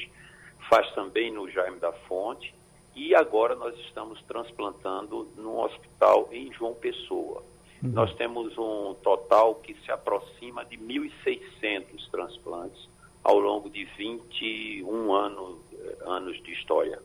[0.69, 2.53] faz também no Jaime da Fonte,
[2.95, 7.43] e agora nós estamos transplantando num hospital em João Pessoa.
[7.81, 7.91] Uhum.
[7.91, 12.87] Nós temos um total que se aproxima de 1.600 transplantes
[13.23, 15.57] ao longo de 21 anos,
[16.05, 16.99] anos de história.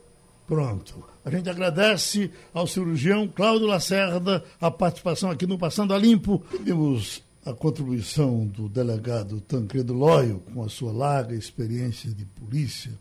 [0.46, 1.04] Pronto.
[1.24, 6.42] A gente agradece ao cirurgião Cláudio Lacerda a participação aqui no Passando a Limpo.
[6.64, 12.92] Temos a contribuição do delegado Tancredo Loio, com a sua larga experiência de polícia,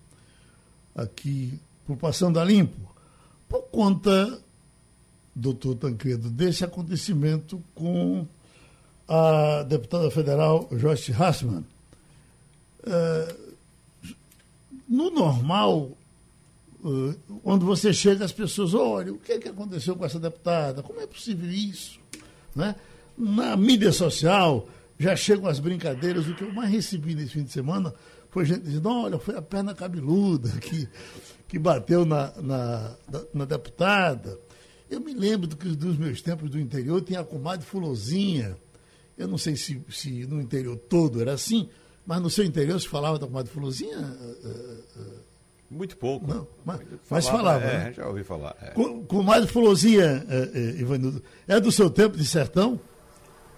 [0.97, 2.93] aqui por Passando a Limpo,
[3.47, 4.39] por conta
[5.33, 8.27] doutor Tancredo, desse acontecimento com
[9.07, 11.63] a deputada federal Joyce Hassman,
[12.88, 13.55] Uh,
[14.88, 15.91] no normal,
[17.43, 20.81] quando você chega, as pessoas, olha, o que, é que aconteceu com essa deputada?
[20.81, 21.99] Como é possível isso?
[22.55, 22.73] Né?
[23.17, 26.27] Na mídia social, já chegam as brincadeiras.
[26.27, 27.93] O que eu mais recebi nesse fim de semana
[28.30, 30.88] foi gente dizendo, olha, foi a perna cabeluda que,
[31.48, 32.96] que bateu na, na,
[33.34, 34.38] na deputada.
[34.90, 38.58] Eu me lembro do que, dos meus tempos do interior, tinha a comadre Fulozinha.
[39.18, 41.70] Eu não sei se, se no interior todo era assim,
[42.06, 43.98] mas no seu interior se falava da comadre Fulozinha?
[45.70, 46.26] Muito pouco.
[46.26, 46.98] Não, mas falava.
[47.10, 47.94] Mas falava é, né?
[47.94, 48.56] já ouvi falar.
[48.62, 48.72] É.
[49.08, 52.80] Comadre Fulozinha, é, Ivanildo, é do seu tempo de sertão?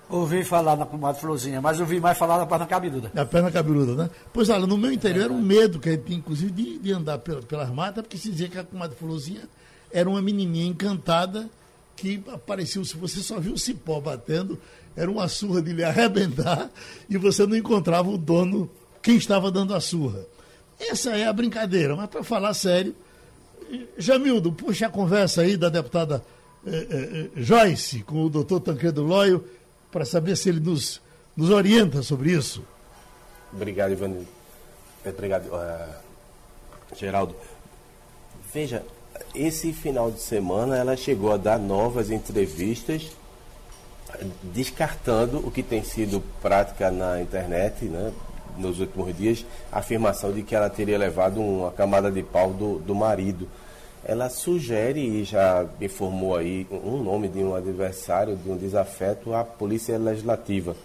[0.10, 3.12] Ouvi falar na comadre Florzinha, mas ouvi mais falar da perna cabeluda.
[3.15, 4.10] A perna cabeluda, né?
[4.34, 6.80] Pois olha, no meu interior é, era um medo que a gente tinha, inclusive, de,
[6.80, 9.48] de andar pelas, pelas matas, porque se dizia que a comadre Florzinha
[9.91, 11.48] era uma menininha encantada
[11.95, 14.58] que apareceu, se você só viu o cipó batendo,
[14.95, 16.72] era uma surra de lhe arrebentar
[17.10, 18.69] e você não encontrava o dono,
[19.04, 20.26] quem estava dando a surra.
[20.80, 22.95] Essa é a brincadeira, mas para falar sério,
[23.98, 26.24] Jamildo, puxa a conversa aí da deputada
[26.65, 29.43] eh, eh, eh Joyce com o doutor Tancredo Loio
[29.91, 31.02] para saber se ele nos,
[31.36, 32.63] nos orienta sobre isso.
[33.52, 34.15] Obrigado, Ivan.
[35.06, 37.36] Obrigado, uh, Geraldo.
[38.54, 38.84] Veja,
[39.34, 43.12] esse final de semana ela chegou a dar novas entrevistas,
[44.43, 48.12] descartando o que tem sido prática na internet, né,
[48.58, 52.80] nos últimos dias, a afirmação de que ela teria levado uma camada de pau do,
[52.80, 53.47] do marido
[54.04, 59.44] ela sugere e já informou aí um nome de um adversário, de um desafeto à
[59.44, 60.76] Polícia Legislativa.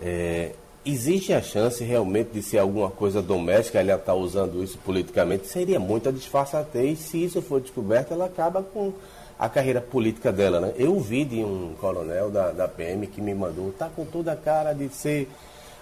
[0.00, 0.52] É,
[0.84, 5.48] existe a chance realmente de ser alguma coisa doméstica, ela está usando isso politicamente?
[5.48, 7.00] Seria muita disfarçatez.
[7.00, 8.92] Se isso for descoberto, ela acaba com
[9.38, 10.60] a carreira política dela.
[10.60, 10.72] Né?
[10.76, 14.36] Eu vi de um coronel da, da PM que me mandou, está com toda a
[14.36, 15.28] cara de ser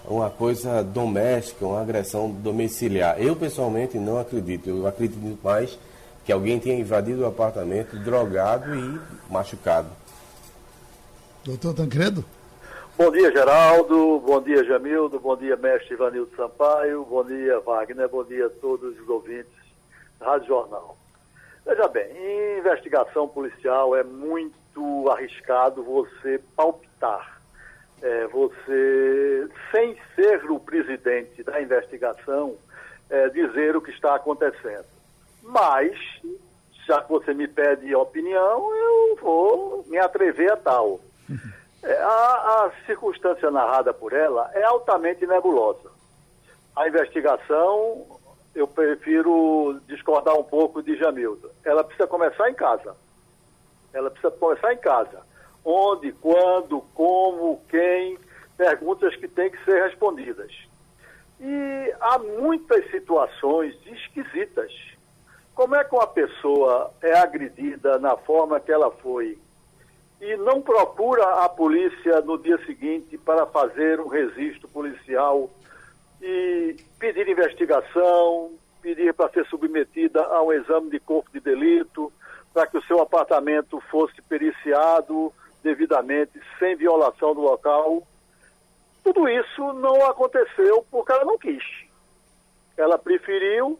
[0.07, 3.19] uma coisa doméstica, uma agressão domiciliar.
[3.19, 4.69] Eu, pessoalmente, não acredito.
[4.69, 5.77] Eu acredito mais
[6.25, 8.99] que alguém tenha invadido o apartamento, drogado e
[9.31, 9.89] machucado.
[11.45, 12.25] Doutor Tancredo?
[12.97, 14.19] Bom dia, Geraldo.
[14.25, 15.19] Bom dia, Jamildo.
[15.19, 17.05] Bom dia, mestre Ivanildo Sampaio.
[17.05, 18.09] Bom dia, Wagner.
[18.09, 19.53] Bom dia a todos os ouvintes
[20.19, 20.97] da Rádio Jornal.
[21.63, 27.39] Veja bem, em investigação policial é muito arriscado você palpitar.
[28.01, 32.55] É, você, sem ser o presidente da investigação,
[33.09, 34.94] é, dizer o que está acontecendo.
[35.45, 35.95] Mas,
[36.87, 40.99] já que você me pede opinião, eu vou me atrever a tal.
[41.83, 42.07] É, a,
[42.65, 45.91] a circunstância narrada por ela é altamente nebulosa.
[46.75, 48.19] A investigação,
[48.55, 51.51] eu prefiro discordar um pouco de Jamildo.
[51.63, 52.95] Ela precisa começar em casa.
[53.93, 55.21] Ela precisa começar em casa.
[55.63, 58.17] Onde, quando, como, quem,
[58.57, 60.51] perguntas que têm que ser respondidas.
[61.39, 64.71] E há muitas situações esquisitas
[65.55, 69.37] como é que uma pessoa é agredida na forma que ela foi
[70.19, 75.49] e não procura a polícia no dia seguinte para fazer um registro policial
[76.21, 82.11] e pedir investigação, pedir para ser submetida a um exame de corpo de delito,
[82.53, 88.03] para que o seu apartamento fosse periciado devidamente, sem violação do local.
[89.03, 91.63] Tudo isso não aconteceu porque ela não quis.
[92.77, 93.79] Ela preferiu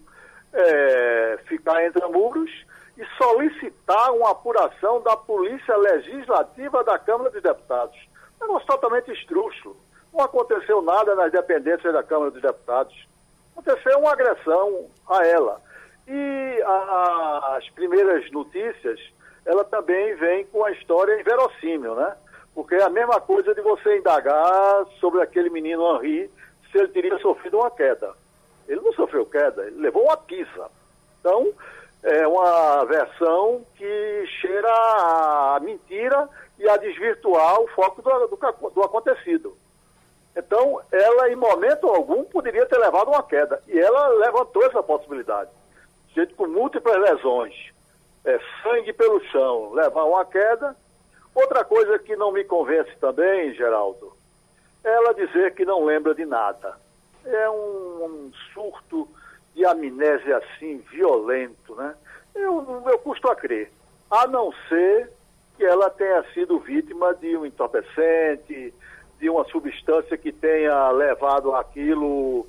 [0.56, 2.50] é, ficar entre muros
[2.98, 7.98] e solicitar uma apuração da Polícia Legislativa da Câmara dos Deputados.
[8.42, 9.76] Um negócio totalmente estrúxulo.
[10.14, 13.08] Não aconteceu nada nas dependências da Câmara dos Deputados.
[13.52, 15.62] Aconteceu uma agressão a ela.
[16.08, 19.00] E a, as primeiras notícias,
[19.46, 22.16] ela também vem com a história inverossímil, né?
[22.54, 26.32] Porque é a mesma coisa de você indagar sobre aquele menino Henri
[26.72, 28.14] se ele teria sofrido uma queda.
[28.68, 30.70] Ele não sofreu queda, ele levou uma pisa.
[31.20, 31.52] Então,
[32.04, 38.84] é uma versão que cheira a mentira e a desvirtuar o foco do, do, do
[38.84, 39.56] acontecido.
[40.36, 43.62] Então, ela, em momento algum, poderia ter levado uma queda.
[43.68, 45.50] E ela levantou essa possibilidade.
[46.14, 47.56] Gente com múltiplas lesões,
[48.26, 50.76] é, sangue pelo chão, levar uma queda.
[51.34, 54.14] Outra coisa que não me convence também, Geraldo,
[54.84, 56.85] é ela dizer que não lembra de nada
[57.26, 59.08] é um, um surto
[59.54, 61.96] de amnésia assim violento, né?
[62.34, 63.72] Eu, eu custo a crer.
[64.12, 65.10] A não ser
[65.58, 68.74] que ela tenha sido vítima de um entorpecente,
[69.20, 72.46] de uma substância que tenha levado aquilo,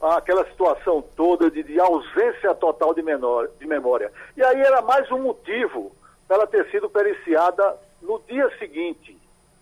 [0.00, 4.12] aquela situação toda de, de ausência total de, menor, de memória.
[4.36, 5.92] E aí era mais um motivo
[6.28, 9.19] para ela ter sido periciada no dia seguinte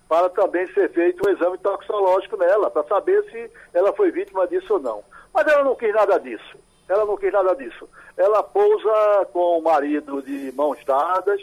[0.09, 4.75] para também ser feito um exame toxicológico nela, para saber se ela foi vítima disso
[4.75, 5.05] ou não.
[5.35, 6.57] Mas ela não quis nada disso.
[6.88, 7.87] Ela não quis nada disso.
[8.16, 11.40] Ela pousa com o marido de mãos dadas,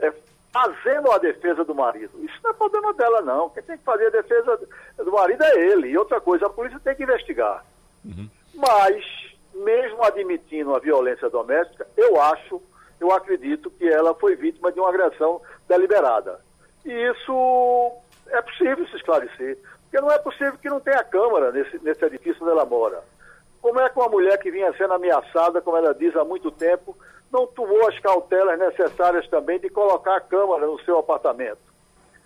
[0.00, 0.12] é,
[0.52, 2.10] fazendo a defesa do marido.
[2.24, 3.48] Isso não é problema dela, não.
[3.50, 4.60] Quem tem que fazer a defesa
[4.96, 5.88] do marido é ele.
[5.90, 7.64] E outra coisa, a polícia tem que investigar.
[8.04, 8.28] Uhum.
[8.54, 9.04] Mas,
[9.54, 12.60] mesmo admitindo a violência doméstica, eu acho,
[13.00, 16.40] eu acredito que ela foi vítima de uma agressão deliberada.
[16.84, 17.92] E isso
[18.30, 19.58] é possível se esclarecer.
[19.82, 23.02] Porque não é possível que não tenha câmara nesse, nesse edifício onde ela mora.
[23.60, 26.96] Como é que uma mulher que vinha sendo ameaçada, como ela diz há muito tempo,
[27.32, 31.58] não tomou as cautelas necessárias também de colocar a câmara no seu apartamento?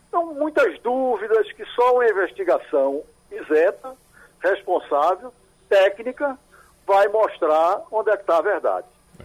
[0.09, 3.95] Então, muitas dúvidas que só uma investigação isenta,
[4.41, 5.33] responsável,
[5.69, 6.37] técnica,
[6.87, 8.87] vai mostrar onde é que está a verdade.
[9.19, 9.25] É.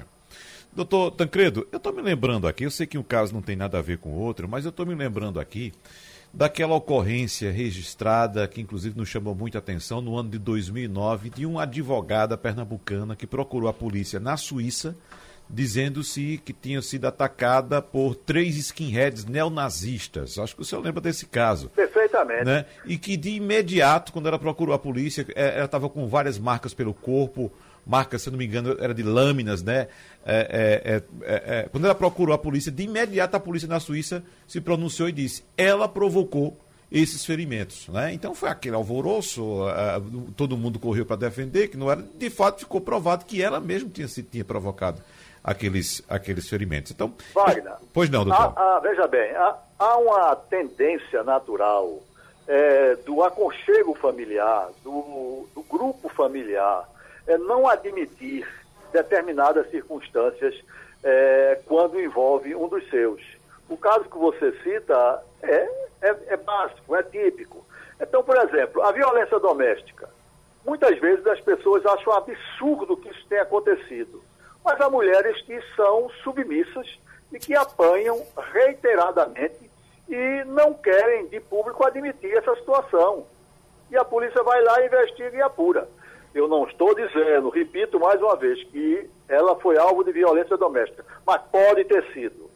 [0.72, 3.80] Doutor Tancredo, eu estou me lembrando aqui, eu sei que um caso não tem nada
[3.80, 5.74] a ver com o outro, mas eu estou me lembrando aqui
[6.38, 11.63] daquela ocorrência registrada, que inclusive nos chamou muita atenção, no ano de 2009, de uma
[11.63, 14.95] advogada pernambucana que procurou a polícia na Suíça,
[15.50, 20.38] dizendo-se que tinha sido atacada por três skinheads neonazistas.
[20.38, 21.69] Acho que o senhor lembra desse caso.
[21.69, 22.45] Perfeitamente.
[22.45, 22.65] Né?
[22.86, 26.71] E que de imediato, quando ela procurou a polícia, é, ela estava com várias marcas
[26.71, 27.52] pelo corpo,
[27.88, 29.88] marca, se não me engano, era de lâminas, né?
[30.26, 33.80] É, é, é, é, é, quando ela procurou a polícia, de imediato a polícia na
[33.80, 36.58] Suíça se pronunciou e disse: ela provocou
[36.91, 38.13] esses ferimentos, né?
[38.13, 42.60] Então foi aquele alvoroço, uh, todo mundo correu para defender, que não era, de fato
[42.60, 45.02] ficou provado que ela mesma tinha, tinha provocado
[45.43, 46.91] aqueles, aqueles ferimentos.
[46.91, 48.54] Então, Wagner, pois não, doutor.
[48.56, 52.02] Há, há, veja bem, há, há uma tendência natural
[52.47, 56.88] é, do aconchego familiar, do, do grupo familiar,
[57.28, 58.48] é, não admitir
[58.92, 60.56] determinadas circunstâncias
[61.04, 63.22] é, quando envolve um dos seus.
[63.70, 65.70] O caso que você cita é,
[66.02, 67.66] é, é básico, é típico.
[68.00, 70.10] Então, por exemplo, a violência doméstica.
[70.66, 74.24] Muitas vezes as pessoas acham absurdo que isso tenha acontecido.
[74.63, 77.00] Mas há mulheres que são submissas
[77.32, 78.22] e que apanham
[78.54, 79.70] reiteradamente
[80.10, 83.26] e não querem de público admitir essa situação.
[83.90, 85.88] E a polícia vai lá, investiga e apura.
[86.38, 91.04] Eu não estou dizendo, repito mais uma vez, que ela foi alvo de violência doméstica,
[91.26, 92.47] mas pode ter sido.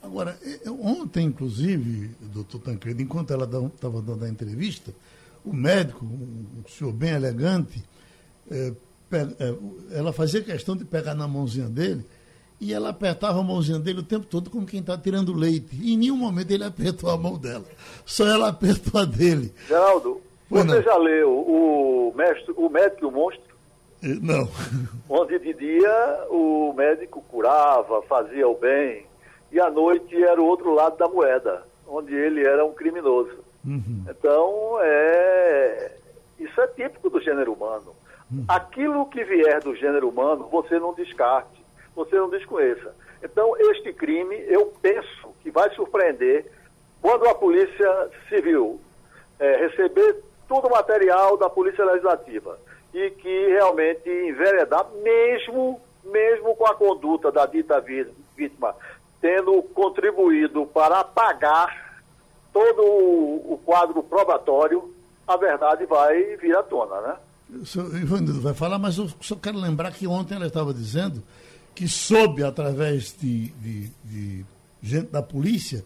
[0.00, 0.38] Agora,
[0.68, 4.94] ontem, inclusive, doutor Tancredo, enquanto ela estava dando a entrevista,
[5.44, 7.82] o médico, um senhor bem elegante,
[8.50, 8.72] é,
[9.12, 9.54] é,
[9.98, 12.04] ela fazia questão de pegar na mãozinha dele
[12.60, 15.68] e ela apertava a mãozinha dele o tempo todo como quem está tirando leite.
[15.72, 17.66] E em nenhum momento ele apertou a mão dela,
[18.06, 19.52] só ela apertou a dele.
[19.66, 20.20] Geraldo,
[20.54, 20.82] você não.
[20.82, 23.54] já leu o, mestre, o Médico e o Monstro?
[24.02, 24.48] Não.
[25.08, 29.06] Onde de dia o médico curava, fazia o bem,
[29.50, 33.38] e à noite era o outro lado da moeda, onde ele era um criminoso.
[33.64, 34.04] Uhum.
[34.08, 35.92] Então, é,
[36.38, 37.94] isso é típico do gênero humano.
[38.30, 38.44] Uhum.
[38.46, 41.64] Aquilo que vier do gênero humano, você não descarte,
[41.94, 42.94] você não desconheça.
[43.22, 46.44] Então, este crime, eu penso que vai surpreender
[47.00, 48.78] quando a Polícia Civil
[49.38, 52.58] é, receber todo o material da Polícia Legislativa
[52.92, 57.80] e que realmente enveredar, mesmo, mesmo com a conduta da dita
[58.36, 58.74] vítima
[59.24, 62.02] tendo contribuído para apagar
[62.52, 64.94] todo o quadro probatório,
[65.26, 67.14] a verdade vai vir à tona, né?
[67.62, 71.22] O senhor Ivanildo vai falar, mas eu só quero lembrar que ontem ela estava dizendo
[71.74, 74.44] que soube, através de, de, de
[74.82, 75.82] gente da polícia,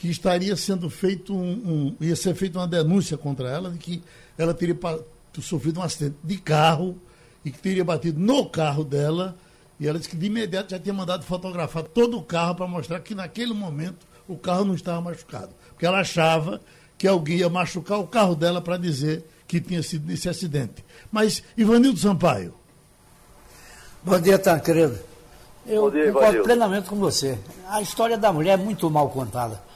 [0.00, 4.02] que estaria sendo feito um, um, ia ser feita uma denúncia contra ela de que
[4.38, 4.74] ela teria
[5.42, 6.98] sofrido um acidente de carro
[7.44, 9.36] e que teria batido no carro dela.
[9.78, 12.98] E ela disse que de imediato já tinha mandado fotografar todo o carro para mostrar
[13.00, 15.50] que naquele momento o carro não estava machucado.
[15.68, 16.62] Porque ela achava
[16.96, 20.82] que alguém ia machucar o carro dela para dizer que tinha sido nesse acidente.
[21.12, 22.54] Mas Ivanildo Sampaio.
[24.02, 24.98] Bom dia Tancredo
[25.66, 27.38] eu dia, concordo plenamente com você.
[27.68, 29.68] A história da mulher é muito mal contada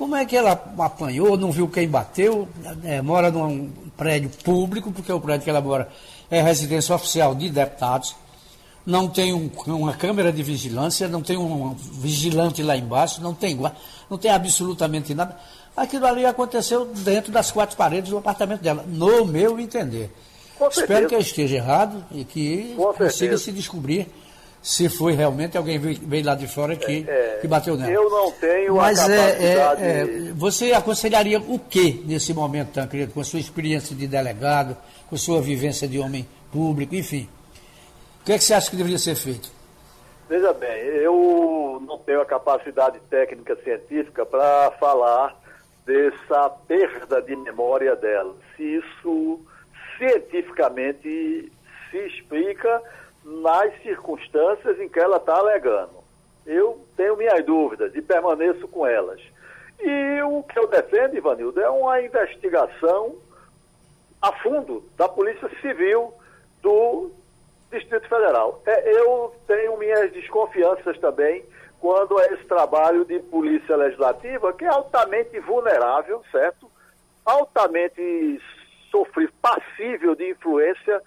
[0.00, 2.48] como é que ela apanhou, não viu quem bateu,
[2.82, 5.90] é, mora num prédio público, porque o prédio que ela mora
[6.30, 8.16] é residência oficial de deputados,
[8.86, 13.60] não tem um, uma câmera de vigilância, não tem um vigilante lá embaixo, não tem,
[14.08, 15.36] não tem absolutamente nada.
[15.76, 20.10] Aquilo ali aconteceu dentro das quatro paredes do apartamento dela, no meu entender.
[20.70, 24.08] Espero que eu esteja errado e que consiga se descobrir
[24.62, 27.90] se foi realmente alguém veio lá de fora que, é, que bateu nela.
[27.90, 29.82] Eu não tenho Mas a é, capacidade...
[29.82, 34.76] É, é, você aconselharia o que nesse momento, Tancredo, com a sua experiência de delegado,
[35.08, 37.28] com a sua vivência de homem público, enfim?
[38.20, 39.50] O que, é que você acha que deveria ser feito?
[40.28, 45.40] Veja bem, eu não tenho a capacidade técnica científica para falar
[45.86, 48.34] dessa perda de memória dela.
[48.56, 49.40] Se isso
[49.98, 51.50] cientificamente
[51.90, 52.82] se explica
[53.24, 56.00] nas circunstâncias em que ela está alegando.
[56.46, 59.20] Eu tenho minhas dúvidas e permaneço com elas.
[59.78, 63.16] E o que eu defendo, Ivanildo, é uma investigação
[64.20, 66.12] a fundo da Polícia Civil
[66.60, 67.10] do
[67.70, 68.60] Distrito Federal.
[68.66, 71.44] É, eu tenho minhas desconfianças também
[71.78, 76.70] quando é esse trabalho de polícia legislativa, que é altamente vulnerável, certo?
[77.24, 78.40] Altamente
[78.90, 81.00] sofrível, passível de influência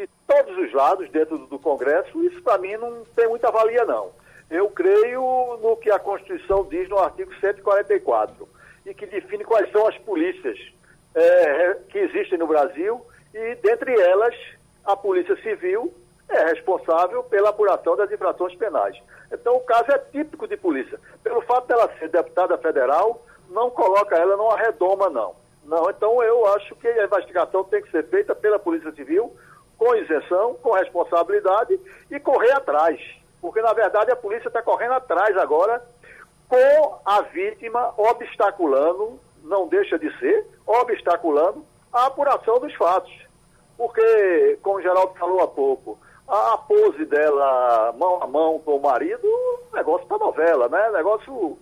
[0.00, 2.24] de todos os lados dentro do Congresso.
[2.24, 4.10] Isso, para mim, não tem muita valia, não.
[4.50, 8.48] Eu creio no que a Constituição diz no artigo 144
[8.86, 10.58] e que define quais são as polícias
[11.14, 13.00] é, que existem no Brasil
[13.34, 14.34] e, dentre elas,
[14.84, 15.92] a Polícia Civil
[16.28, 18.96] é responsável pela apuração das infrações penais.
[19.32, 20.98] Então, o caso é típico de polícia.
[21.22, 25.34] Pelo fato dela ser deputada federal, não coloca ela numa redoma, não.
[25.64, 29.32] Não, então eu acho que a investigação tem que ser feita pela Polícia Civil,
[29.80, 33.00] com isenção, com responsabilidade e correr atrás.
[33.40, 35.82] Porque, na verdade, a polícia está correndo atrás agora
[36.46, 43.10] com a vítima obstaculando, não deixa de ser, obstaculando a apuração dos fatos.
[43.78, 48.82] Porque, como o Geraldo falou há pouco, a pose dela mão a mão com o
[48.82, 49.26] marido,
[49.72, 50.90] negócio para novela, né?
[50.90, 51.58] Negócio.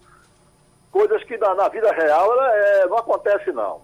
[0.90, 3.80] Coisas que na, na vida real ela, é, não acontece, não.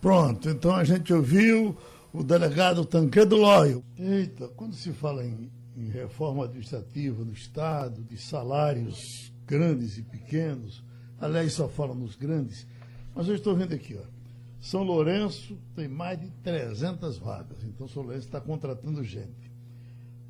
[0.00, 1.76] Pronto, então a gente ouviu
[2.12, 3.84] o delegado Tanquedo Lóio.
[3.98, 10.84] Eita, quando se fala em, em reforma administrativa no Estado, de salários grandes e pequenos,
[11.18, 12.66] aliás, só falam nos grandes,
[13.14, 14.12] mas eu estou vendo aqui, ó.
[14.60, 19.50] São Lourenço tem mais de 300 vagas, então São Lourenço está contratando gente.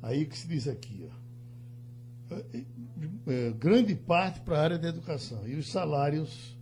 [0.01, 2.63] Aí que se diz aqui, ó, é,
[3.27, 5.47] é, grande parte para a área da educação.
[5.47, 6.57] E os salários,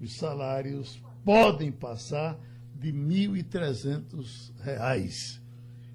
[0.00, 2.38] os salários podem passar
[2.80, 2.98] de R$
[3.42, 5.40] 1.300.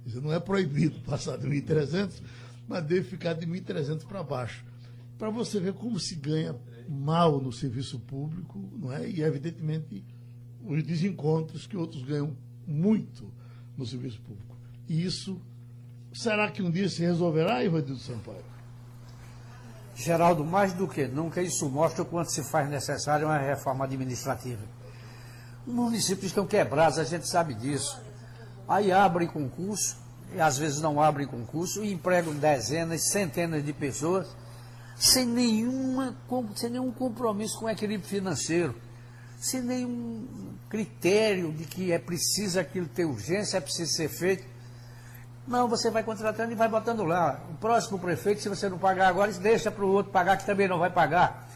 [0.06, 2.22] Isso não é proibido passar de 1.300,
[2.68, 4.66] mas deve ficar de 1.300 para baixo.
[5.18, 6.56] Para você ver como se ganha
[6.90, 9.08] mal no serviço público, não é?
[9.08, 10.04] E evidentemente
[10.64, 13.32] os desencontros que outros ganham muito
[13.78, 14.58] no serviço público.
[14.88, 15.40] E isso
[16.14, 18.52] será que um dia se resolverá, Ivanildo Sampaio?
[19.96, 24.81] Geraldo, mais do que nunca, isso mostra o quanto se faz necessária uma reforma administrativa.
[25.66, 28.00] Os municípios estão quebrados, a gente sabe disso.
[28.68, 29.98] Aí abrem concurso,
[30.34, 34.28] e às vezes não abrem concurso, e empregam dezenas, centenas de pessoas,
[34.96, 36.16] sem, nenhuma,
[36.56, 38.76] sem nenhum compromisso com o equilíbrio financeiro,
[39.40, 40.28] sem nenhum
[40.70, 44.44] critério de que é preciso aquilo ter urgência, é preciso ser feito.
[45.48, 47.42] Não, você vai contratando e vai botando lá.
[47.50, 50.68] O próximo prefeito, se você não pagar agora, deixa para o outro pagar, que também
[50.68, 51.51] não vai pagar.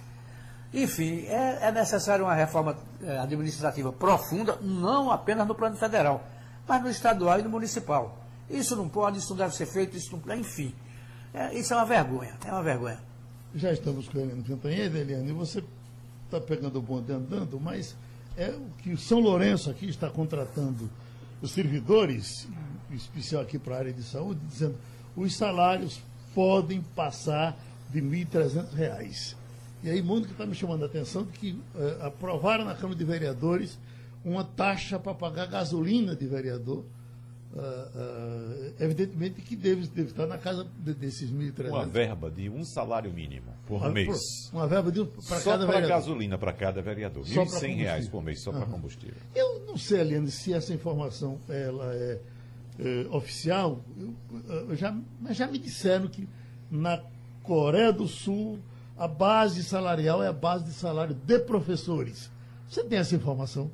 [0.76, 6.28] Enfim, é, é necessária uma reforma é, administrativa profunda, não apenas no plano federal,
[6.68, 8.18] mas no estadual e no municipal.
[8.50, 10.36] Isso não pode, isso não deve ser feito, isso não.
[10.36, 10.76] Enfim,
[11.34, 13.00] é, isso é uma vergonha, é uma vergonha.
[13.56, 15.64] Já estamos com a Eliane Cantanhede, Eliane, e você
[16.26, 17.96] está pegando o bonde andando, mas
[18.36, 20.90] é o que o São Lourenço aqui está contratando
[21.42, 22.50] os servidores,
[22.92, 24.76] em especial aqui para a área de saúde, dizendo
[25.16, 26.02] os salários
[26.34, 27.58] podem passar
[27.90, 29.45] de R$ 1.300.
[29.84, 33.06] E aí, mundo que está me chamando a atenção que uh, aprovaram na Câmara de
[33.06, 33.78] Vereadores
[34.26, 36.84] uma taxa para pagar gasolina de vereador.
[37.54, 41.70] Uh, uh, evidentemente que deve, deve estar na casa de, desses 1.300.
[41.70, 44.50] Uma verba de um salário mínimo por uma, mês.
[44.52, 45.66] Uma verba de para cada vereador.
[45.66, 47.24] Só para gasolina para cada vereador.
[47.24, 48.58] 1.100 reais por mês só uhum.
[48.58, 49.16] para combustível.
[49.34, 52.20] Eu não sei, Eliane, se essa informação ela é,
[52.80, 53.80] é oficial.
[53.98, 54.14] Eu,
[54.70, 56.28] eu já, mas já me disseram que
[56.70, 57.02] na
[57.42, 58.60] Coreia do Sul
[58.98, 62.32] a base salarial é a base de salário de professores.
[62.68, 63.70] Você tem essa informação?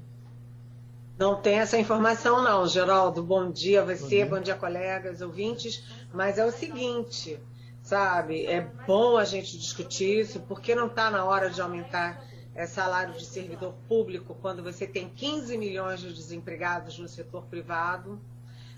[1.18, 3.22] Não tem essa informação, não, Geraldo.
[3.22, 4.26] Bom dia a você, bom dia.
[4.26, 5.84] bom dia, colegas, ouvintes.
[6.12, 7.40] Mas é o seguinte,
[7.84, 8.46] sabe?
[8.48, 12.24] É bom a gente discutir isso, porque não está na hora de aumentar
[12.56, 18.20] é, salário de servidor público quando você tem 15 milhões de desempregados no setor privado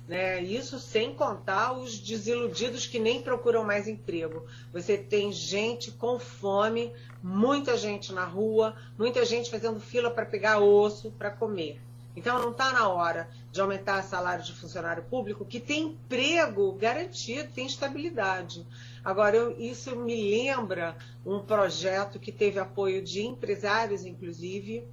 [0.07, 0.41] né?
[0.41, 4.45] Isso sem contar os desiludidos que nem procuram mais emprego.
[4.71, 6.91] Você tem gente com fome,
[7.21, 11.81] muita gente na rua, muita gente fazendo fila para pegar osso para comer.
[12.15, 16.71] Então não está na hora de aumentar o salário de funcionário público que tem emprego
[16.73, 18.65] garantido, tem estabilidade.
[19.03, 20.95] Agora, eu, isso me lembra
[21.25, 24.87] um projeto que teve apoio de empresários, inclusive,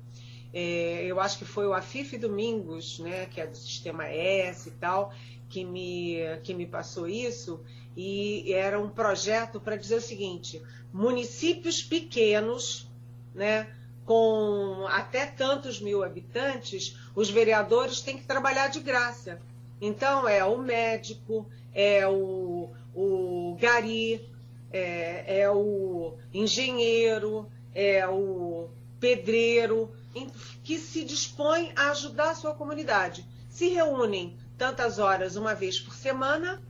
[0.52, 4.72] é, eu acho que foi o Afif Domingos, né, que é do Sistema S e
[4.72, 5.12] tal,
[5.48, 7.60] que me, que me passou isso,
[7.96, 12.88] e era um projeto para dizer o seguinte: municípios pequenos,
[13.34, 13.68] né,
[14.04, 19.40] com até tantos mil habitantes, os vereadores têm que trabalhar de graça.
[19.80, 24.28] Então, é o médico, é o, o gari,
[24.72, 29.90] é, é o engenheiro, é o pedreiro,
[30.62, 33.26] que se dispõe a ajudar a sua comunidade.
[33.48, 36.62] Se reúnem tantas horas uma vez por semana,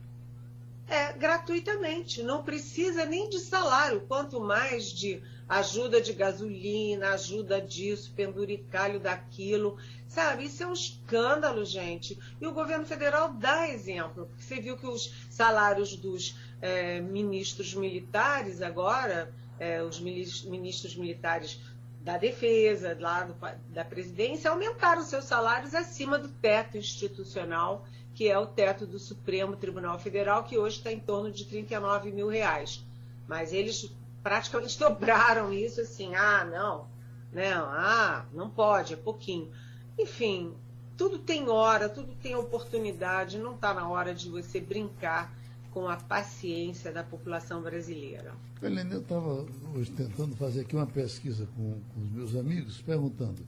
[0.87, 8.13] é gratuitamente, não precisa nem de salário, quanto mais de ajuda de gasolina, ajuda disso,
[8.15, 9.77] penduricalho daquilo,
[10.07, 10.45] sabe?
[10.45, 12.17] Isso é um escândalo, gente.
[12.39, 17.73] E o governo federal dá exemplo, porque você viu que os salários dos é, ministros
[17.73, 21.59] militares agora, é, os ministros militares
[22.03, 23.35] da defesa, lá do,
[23.69, 29.55] da presidência, aumentaram seus salários acima do teto institucional, que é o teto do Supremo
[29.55, 32.83] Tribunal Federal, que hoje está em torno de 39 mil reais.
[33.27, 33.91] Mas eles
[34.23, 36.87] praticamente dobraram isso assim, ah, não,
[37.31, 39.51] não, ah, não pode, é pouquinho.
[39.97, 40.55] Enfim,
[40.97, 45.31] tudo tem hora, tudo tem oportunidade, não está na hora de você brincar
[45.71, 48.33] com a paciência da população brasileira.
[48.61, 53.45] Helena, eu estava hoje tentando fazer aqui uma pesquisa com, com, os meus amigos, perguntando: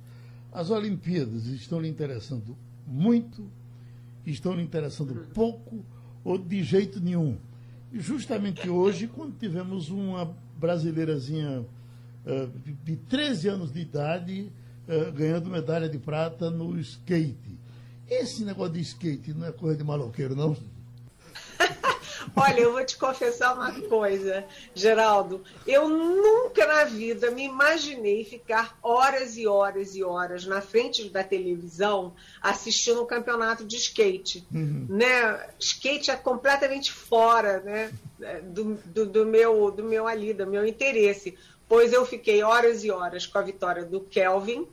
[0.52, 2.58] as Olimpíadas estão lhe interessando
[2.88, 3.46] muito,
[4.26, 5.26] estão lhe interessando uhum.
[5.34, 5.86] pouco
[6.24, 7.38] ou de jeito nenhum?
[7.92, 11.60] E justamente hoje, quando tivemos uma brasileirazinha
[12.26, 14.52] uh, de 13 anos de idade
[14.88, 17.60] uh, ganhando medalha de prata no skate.
[18.10, 20.56] Esse negócio de skate não é coisa de maloqueiro, não?
[22.36, 25.44] Olha, eu vou te confessar uma coisa, Geraldo.
[25.66, 31.24] Eu nunca na vida me imaginei ficar horas e horas e horas na frente da
[31.24, 34.46] televisão assistindo um campeonato de skate.
[34.54, 34.88] Uhum.
[34.90, 35.48] Né?
[35.60, 37.92] Skate é completamente fora né?
[38.44, 41.38] do, do, do, meu, do meu ali, do meu interesse.
[41.68, 44.68] Pois eu fiquei horas e horas com a vitória do Kelvin,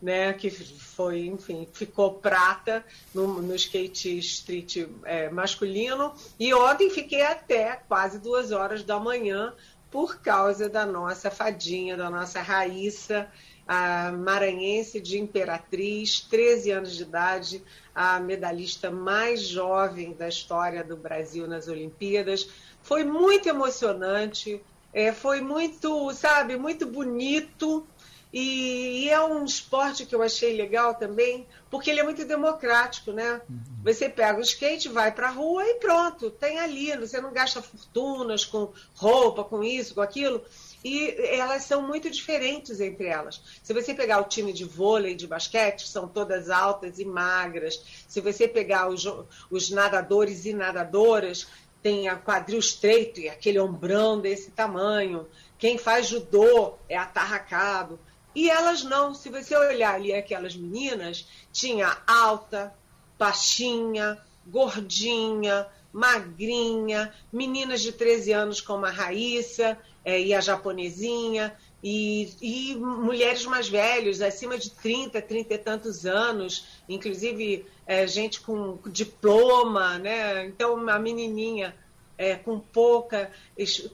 [0.00, 2.84] né, que foi, enfim, ficou prata
[3.14, 6.12] no, no skate street é, masculino.
[6.38, 9.54] E ontem fiquei até quase duas horas da manhã
[9.90, 13.30] por causa da nossa fadinha, da nossa Raíssa,
[13.66, 17.62] a maranhense de Imperatriz, 13 anos de idade,
[17.94, 22.48] a medalhista mais jovem da história do Brasil nas Olimpíadas.
[22.82, 27.86] Foi muito emocionante, é, foi muito, sabe, muito bonito
[28.32, 33.12] e, e, é um esporte que eu achei legal também, porque ele é muito democrático,
[33.12, 33.40] né?
[33.48, 33.60] Uhum.
[33.84, 36.94] Você pega o skate, vai para a rua e pronto, tem ali.
[36.96, 40.42] Você não gasta fortunas com roupa, com isso, com aquilo.
[40.84, 43.40] E elas são muito diferentes entre elas.
[43.62, 48.04] Se você pegar o time de vôlei, de basquete, são todas altas e magras.
[48.06, 49.04] Se você pegar os,
[49.50, 51.46] os nadadores e nadadoras,
[51.82, 55.26] tem a quadril estreito e aquele ombrão desse tamanho.
[55.58, 57.98] Quem faz judô é atarracado.
[58.36, 59.14] E elas não.
[59.14, 62.70] Se você olhar ali aquelas meninas, tinha alta,
[63.18, 72.30] baixinha, gordinha, magrinha, meninas de 13 anos como a Raíssa é, e a japonesinha, e,
[72.42, 78.78] e, mulheres mais velhas, acima de 30, 30 e tantos anos, inclusive é, gente com
[78.86, 80.44] diploma, né?
[80.44, 81.74] Então, a menininha
[82.18, 83.30] é, com, pouca,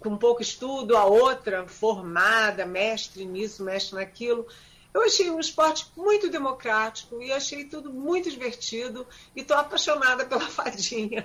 [0.01, 4.47] com pouco estudo, a outra formada, mestre nisso, mestre naquilo.
[4.95, 10.43] Eu achei um esporte muito democrático e achei tudo muito divertido e estou apaixonada pela
[10.49, 11.25] fadinha.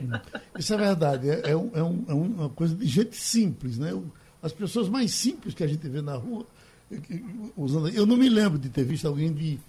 [0.58, 3.92] Isso é verdade, é, é, um, é, é, uma coisa de gente simples, né?
[4.42, 6.46] As pessoas mais simples que a gente vê na rua,
[7.58, 7.90] usando.
[7.90, 9.60] Eu não me lembro de ter visto alguém de,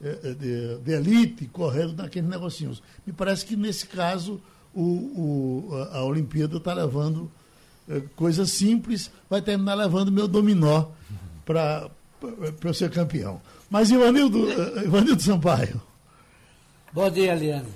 [0.00, 2.82] é, de, de elite correndo naqueles negocinhos.
[3.06, 4.40] Me parece que nesse caso
[4.74, 7.30] o, o, a Olimpíada está levando
[7.88, 10.86] é, coisas simples, vai terminar levando meu dominó
[11.44, 11.90] para
[12.62, 13.40] eu ser campeão.
[13.68, 15.80] Mas Ivanildo, eh, Ivanildo Sampaio.
[16.92, 17.68] Bom dia, Eliane.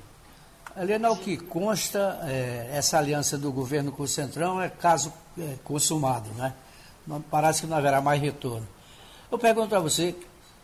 [0.77, 5.57] Eliane, ao que consta, é, essa aliança do governo com o Centrão é caso é,
[5.65, 6.55] consumado, né?
[7.07, 8.67] Não, parece que não haverá mais retorno.
[9.31, 10.15] Eu pergunto a você,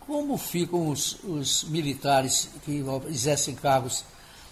[0.01, 4.05] como ficam os, os militares que exercem cargos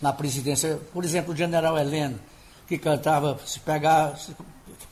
[0.02, 0.78] na presidência.
[0.92, 2.18] Por exemplo, o general Heleno,
[2.66, 4.36] que cantava, se pegar, se,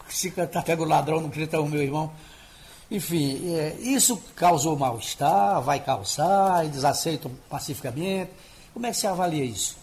[0.09, 2.13] se cantar, pega o ladrão, não grita o meu irmão.
[2.91, 8.31] Enfim, é, isso causou mal-estar, vai causar, eles aceitam pacificamente.
[8.73, 9.77] Como é que você avalia isso?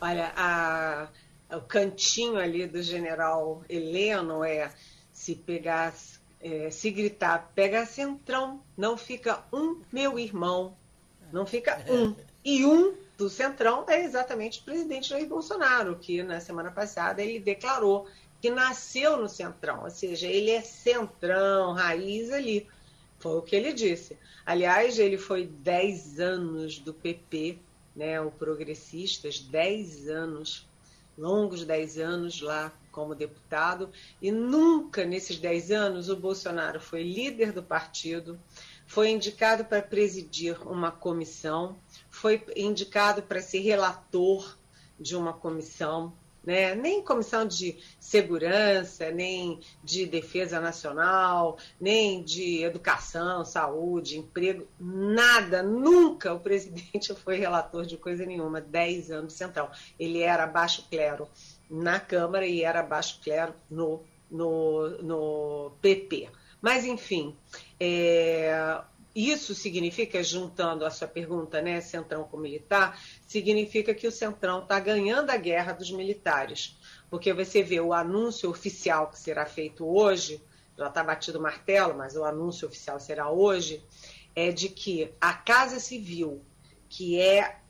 [0.00, 1.08] Olha, a,
[1.56, 4.70] o cantinho ali do general Heleno é
[5.12, 5.94] se pegar,
[6.42, 10.74] é, se gritar, pega centrão, não fica um meu irmão,
[11.32, 12.14] não fica um.
[12.44, 17.38] E um do Centrão é exatamente o presidente Jair Bolsonaro, que na semana passada ele
[17.38, 18.06] declarou
[18.40, 22.66] que nasceu no Centrão, ou seja, ele é Centrão, raiz ali.
[23.18, 24.18] Foi o que ele disse.
[24.44, 27.58] Aliás, ele foi 10 anos do PP,
[27.96, 30.68] né, o Progressistas, 10 anos,
[31.16, 33.90] longos 10 anos lá como deputado,
[34.20, 38.38] e nunca nesses 10 anos o Bolsonaro foi líder do partido,
[38.86, 41.76] foi indicado para presidir uma comissão,
[42.14, 44.56] foi indicado para ser relator
[44.98, 46.12] de uma comissão,
[46.44, 46.72] né?
[46.74, 56.32] nem comissão de segurança, nem de defesa nacional, nem de educação, saúde, emprego, nada, nunca
[56.32, 59.72] o presidente foi relator de coisa nenhuma, 10 anos central.
[59.98, 61.28] Ele era baixo clero
[61.68, 64.00] na Câmara e era baixo clero no,
[64.30, 66.30] no, no PP.
[66.62, 67.36] Mas, enfim,
[67.78, 68.80] é,
[69.14, 74.80] isso significa, juntando a sua pergunta, né, Centrão com militar, significa que o Centrão está
[74.80, 76.76] ganhando a guerra dos militares.
[77.08, 80.42] Porque você vê o anúncio oficial que será feito hoje,
[80.76, 83.84] já está batido o martelo, mas o anúncio oficial será hoje,
[84.34, 86.42] é de que a Casa Civil,
[86.88, 87.60] que é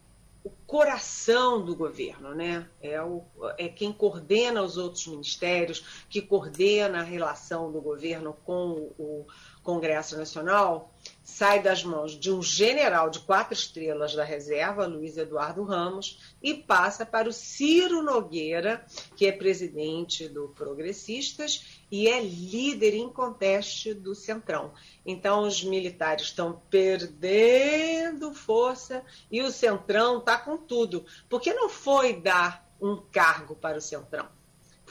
[0.43, 2.69] o coração do governo, né?
[2.83, 3.25] É, o,
[3.57, 9.27] é quem coordena os outros ministérios, que coordena a relação do governo com o
[9.63, 10.94] Congresso Nacional,
[11.35, 16.55] sai das mãos de um general de quatro estrelas da reserva, Luiz Eduardo Ramos, e
[16.55, 18.87] passa para o Ciro Nogueira,
[19.17, 24.73] que é presidente do Progressistas e é líder inconteste do Centrão.
[25.05, 31.05] Então, os militares estão perdendo força e o Centrão está com tudo.
[31.29, 34.29] Porque não foi dar um cargo para o Centrão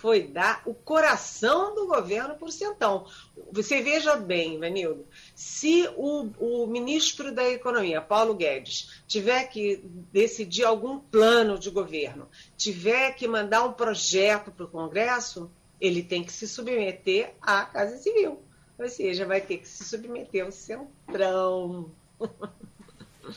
[0.04, 3.08] foi dar o coração do governo por Centrão.
[3.54, 10.64] Você veja bem, Vanildo, se o, o ministro da Economia, Paulo Guedes, tiver que decidir
[10.64, 15.50] algum plano de governo, tiver que mandar um projeto para o Congresso,
[15.82, 18.40] ele tem que se submeter à Casa Civil.
[18.78, 21.92] Ou seja, vai ter que se submeter ao Centrão.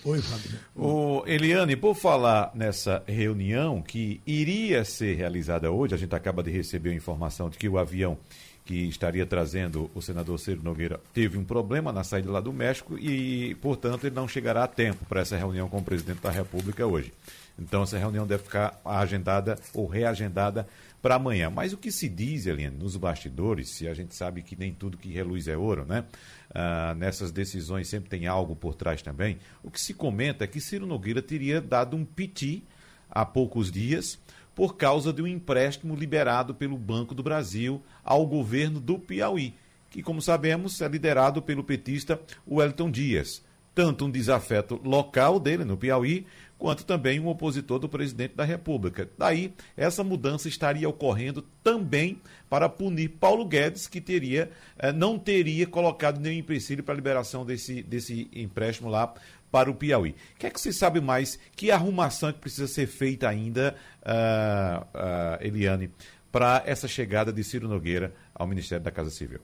[0.05, 0.59] Oi, Fábio.
[0.75, 6.51] O Eliane, por falar nessa reunião que iria ser realizada hoje, a gente acaba de
[6.51, 8.19] receber a informação de que o avião
[8.67, 12.99] que estaria trazendo o senador Ciro Nogueira teve um problema na saída lá do México
[12.99, 16.85] e, portanto, ele não chegará a tempo para essa reunião com o presidente da República
[16.85, 17.13] hoje.
[17.57, 20.67] Então, essa reunião deve ficar agendada ou reagendada
[21.01, 21.49] para amanhã.
[21.49, 24.99] Mas o que se diz, Eliane, nos bastidores, se a gente sabe que nem tudo
[24.99, 26.05] que reluz é ouro, né?
[26.53, 29.39] Ah, nessas decisões sempre tem algo por trás também.
[29.63, 32.65] O que se comenta é que Ciro Nogueira teria dado um piti
[33.09, 34.19] há poucos dias
[34.57, 39.55] por causa de um empréstimo liberado pelo Banco do Brasil ao governo do Piauí,
[39.91, 42.19] que, como sabemos, é liderado pelo petista
[42.51, 43.45] Wellington Dias.
[43.75, 46.27] Tanto um desafeto local dele no Piauí,
[46.57, 49.07] quanto também um opositor do presidente da República.
[49.19, 55.67] Daí, essa mudança estaria ocorrendo também para punir Paulo Guedes, que teria, eh, não teria
[55.67, 59.13] colocado nenhum empecilho para a liberação desse, desse empréstimo lá
[59.57, 60.11] para o Piauí.
[60.11, 61.39] O que é que você sabe mais?
[61.57, 65.91] Que arrumação é que precisa ser feita ainda, uh, uh, Eliane,
[66.31, 69.41] para essa chegada de Ciro Nogueira ao Ministério da Casa Civil?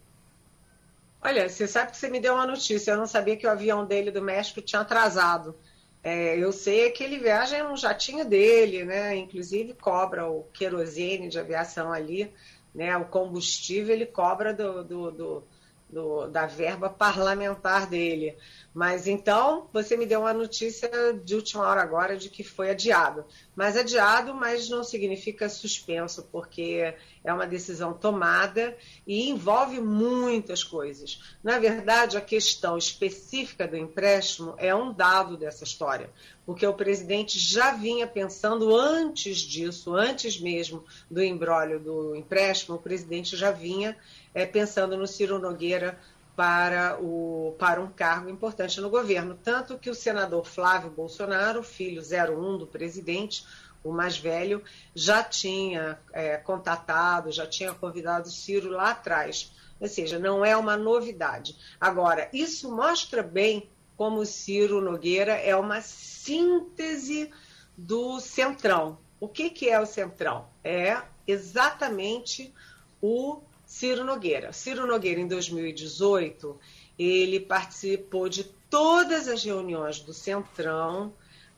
[1.23, 2.91] Olha, você sabe que você me deu uma notícia.
[2.91, 5.57] Eu não sabia que o avião dele do México tinha atrasado.
[6.05, 9.17] É, eu sei que ele viaja em um jatinho dele, né?
[9.17, 12.31] Inclusive cobra o querosene de aviação ali,
[12.75, 12.95] né?
[12.99, 15.45] O combustível ele cobra do, do, do,
[15.93, 18.37] do da verba parlamentar dele.
[18.75, 20.91] Mas então, você me deu uma notícia
[21.23, 23.23] de última hora agora de que foi adiado.
[23.55, 28.75] Mas adiado, mas não significa suspenso, porque é uma decisão tomada
[29.07, 31.21] e envolve muitas coisas.
[31.45, 36.09] Na verdade, a questão específica do empréstimo é um dado dessa história,
[36.47, 42.83] porque o presidente já vinha pensando antes disso, antes mesmo do embrólio do empréstimo, o
[42.83, 43.95] presidente já vinha
[44.35, 45.99] é, pensando no Ciro Nogueira
[46.35, 49.39] para, o, para um cargo importante no governo.
[49.43, 53.45] Tanto que o senador Flávio Bolsonaro, filho 01 do presidente,
[53.85, 54.63] o mais velho,
[54.95, 59.53] já tinha é, contatado, já tinha convidado o Ciro lá atrás.
[59.81, 61.57] Ou seja, não é uma novidade.
[61.81, 67.31] Agora, isso mostra bem como o Ciro Nogueira é uma síntese
[67.77, 68.99] do Centrão.
[69.21, 70.47] O que, que é o Centrão?
[70.65, 72.53] É exatamente
[73.01, 73.41] o
[73.73, 74.53] Ciro Nogueira.
[74.53, 76.61] Ciro Nogueira, em 2018,
[76.99, 81.15] ele participou de todas as reuniões do Centrão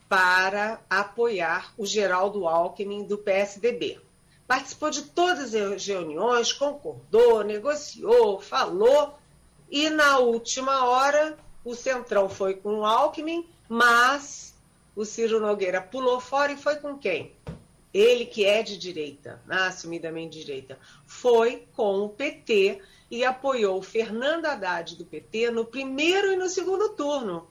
[0.07, 3.99] para apoiar o Geraldo Alckmin do PSDB.
[4.47, 9.19] Participou de todas as reuniões, concordou, negociou, falou,
[9.69, 14.55] e na última hora o Centrão foi com o Alckmin, mas
[14.95, 17.35] o Ciro Nogueira pulou fora e foi com quem?
[17.95, 24.47] Ele que é de direita, assumidamente de direita, foi com o PT e apoiou Fernando
[24.47, 27.47] Haddad do PT no primeiro e no segundo turno.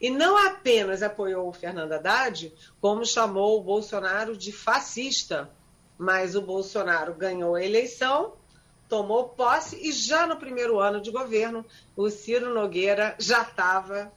[0.00, 5.48] E não apenas apoiou o Fernando Haddad, como chamou o Bolsonaro de fascista.
[5.96, 8.32] Mas o Bolsonaro ganhou a eleição,
[8.88, 11.64] tomou posse e já no primeiro ano de governo,
[11.96, 14.12] o Ciro Nogueira já estava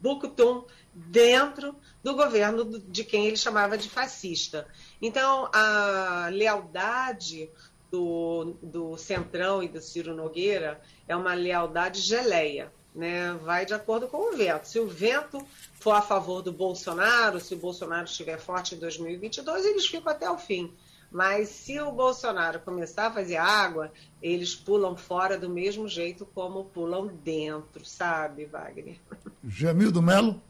[0.00, 0.64] bucutum
[0.94, 4.66] dentro do governo de quem ele chamava de fascista.
[5.00, 7.48] Então, a lealdade
[7.90, 12.72] do, do Centrão e do Ciro Nogueira é uma lealdade geleia.
[12.94, 13.32] Né?
[13.44, 14.66] Vai de acordo com o vento.
[14.66, 15.40] Se o vento
[15.74, 20.28] for a favor do Bolsonaro, se o Bolsonaro estiver forte em 2022, eles ficam até
[20.28, 20.72] o fim.
[21.10, 23.90] Mas se o Bolsonaro começar a fazer água,
[24.20, 28.98] eles pulam fora do mesmo jeito como pulam dentro, sabe, Wagner?
[29.46, 30.42] Jamildo Melo.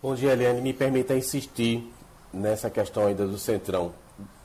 [0.00, 0.62] Bom dia, Eliane.
[0.62, 1.92] Me permita insistir
[2.32, 3.92] nessa questão ainda do Centrão.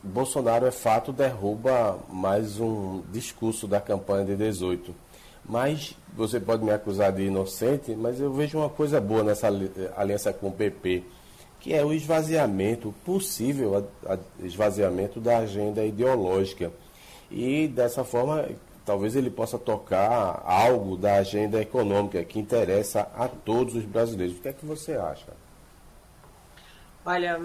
[0.02, 4.94] Bolsonaro, é fato, derruba mais um discurso da campanha de 18.
[5.46, 9.48] Mas você pode me acusar de inocente, mas eu vejo uma coisa boa nessa
[9.98, 11.04] aliança com o PP
[11.64, 13.88] que é o esvaziamento, possível
[14.42, 16.70] esvaziamento da agenda ideológica.
[17.32, 18.50] E dessa forma,
[18.86, 24.38] talvez ele possa tocar algo da agenda econômica que interessa a todos os brasileiros.
[24.38, 25.32] O que é que você acha?
[27.06, 27.40] Olha,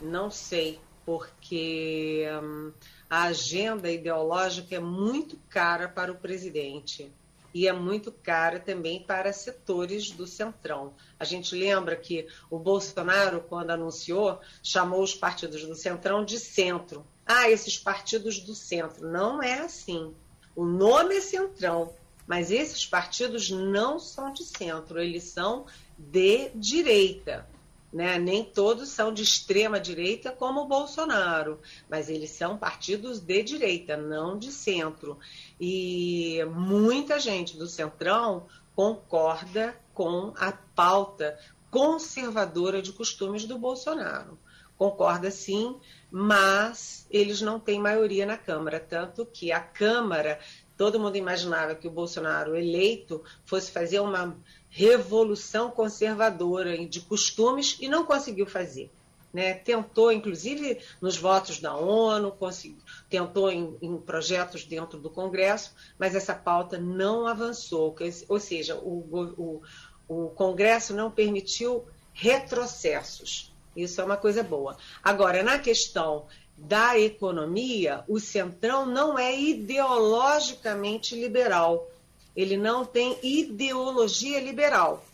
[0.00, 2.72] não sei, porque hum,
[3.08, 7.12] a agenda ideológica é muito cara para o presidente
[7.52, 10.94] e é muito cara também para setores do Centrão.
[11.18, 17.04] A gente lembra que o Bolsonaro, quando anunciou, chamou os partidos do Centrão de centro.
[17.26, 19.06] Ah, esses partidos do centro.
[19.06, 20.14] Não é assim.
[20.54, 21.92] O nome é Centrão,
[22.26, 25.66] mas esses partidos não são de centro, eles são
[25.98, 27.46] de direita.
[27.92, 28.18] Né?
[28.18, 33.96] Nem todos são de extrema direita como o Bolsonaro, mas eles são partidos de direita,
[33.96, 35.18] não de centro.
[35.60, 41.38] E muita gente do Centrão concorda com a pauta
[41.70, 44.38] conservadora de costumes do Bolsonaro.
[44.76, 45.76] Concorda sim,
[46.10, 50.40] mas eles não têm maioria na Câmara, tanto que a Câmara,
[50.80, 54.34] todo mundo imaginava que o Bolsonaro eleito fosse fazer uma
[54.70, 58.90] revolução conservadora de costumes e não conseguiu fazer.
[59.30, 59.52] Né?
[59.52, 62.78] Tentou, inclusive, nos votos da ONU, conseguiu,
[63.10, 67.94] tentou em, em, projetos dentro do Congresso, mas essa pauta não avançou.
[68.26, 69.62] Ou seja, o, o,
[70.08, 73.52] o Congresso não permitiu retrocessos.
[73.76, 74.78] Isso é uma coisa boa.
[75.02, 76.26] Agora, na questão
[76.60, 81.90] da economia, o Centrão não é ideologicamente liberal
[82.34, 85.04] ele não tem ideologia liberal.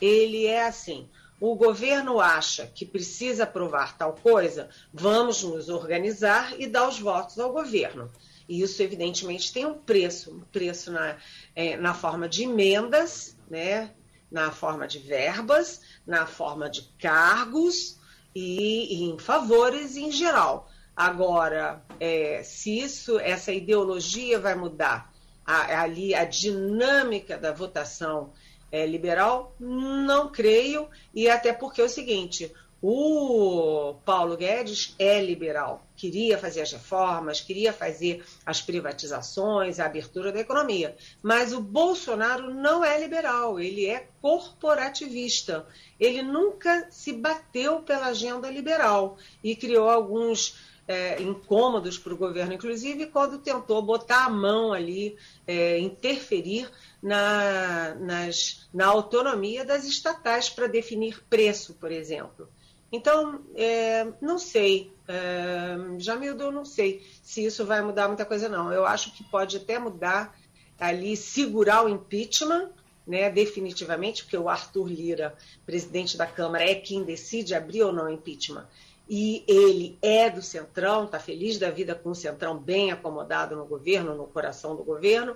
[0.00, 1.08] Ele é assim:
[1.40, 7.38] o governo acha que precisa aprovar tal coisa, vamos nos organizar e dar os votos
[7.38, 8.10] ao governo.
[8.48, 11.16] E isso, evidentemente, tem um preço, um preço na,
[11.54, 13.90] é, na forma de emendas, né,
[14.30, 17.98] na forma de verbas, na forma de cargos
[18.34, 20.70] e, e em favores em geral.
[20.98, 25.12] Agora, é, se isso, essa ideologia vai mudar
[25.46, 28.32] a, ali a dinâmica da votação
[28.72, 29.54] é, liberal?
[29.60, 36.62] Não creio, e até porque é o seguinte: o Paulo Guedes é liberal, queria fazer
[36.62, 40.96] as reformas, queria fazer as privatizações, a abertura da economia.
[41.22, 45.64] Mas o Bolsonaro não é liberal, ele é corporativista.
[46.00, 52.54] Ele nunca se bateu pela agenda liberal e criou alguns é, incômodos para o governo,
[52.54, 55.16] inclusive quando tentou botar a mão ali,
[55.46, 56.68] é, interferir
[57.02, 62.48] na, nas, na autonomia das estatais para definir preço, por exemplo.
[62.90, 68.72] Então, é, não sei, é, Jamildo, não sei se isso vai mudar muita coisa, não.
[68.72, 70.34] Eu acho que pode até mudar
[70.80, 72.70] ali, segurar o impeachment,
[73.06, 75.34] né, definitivamente, porque o Arthur Lira,
[75.66, 78.66] presidente da Câmara, é quem decide abrir ou não impeachment
[79.08, 83.64] e ele é do Centrão, está feliz da vida com o Centrão bem acomodado no
[83.64, 85.34] governo, no coração do governo,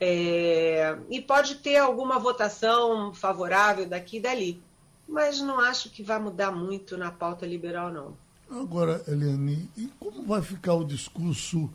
[0.00, 4.62] é, e pode ter alguma votação favorável daqui e dali,
[5.08, 8.16] mas não acho que vai mudar muito na pauta liberal, não.
[8.50, 11.70] Agora, Eliane, e como vai ficar o discurso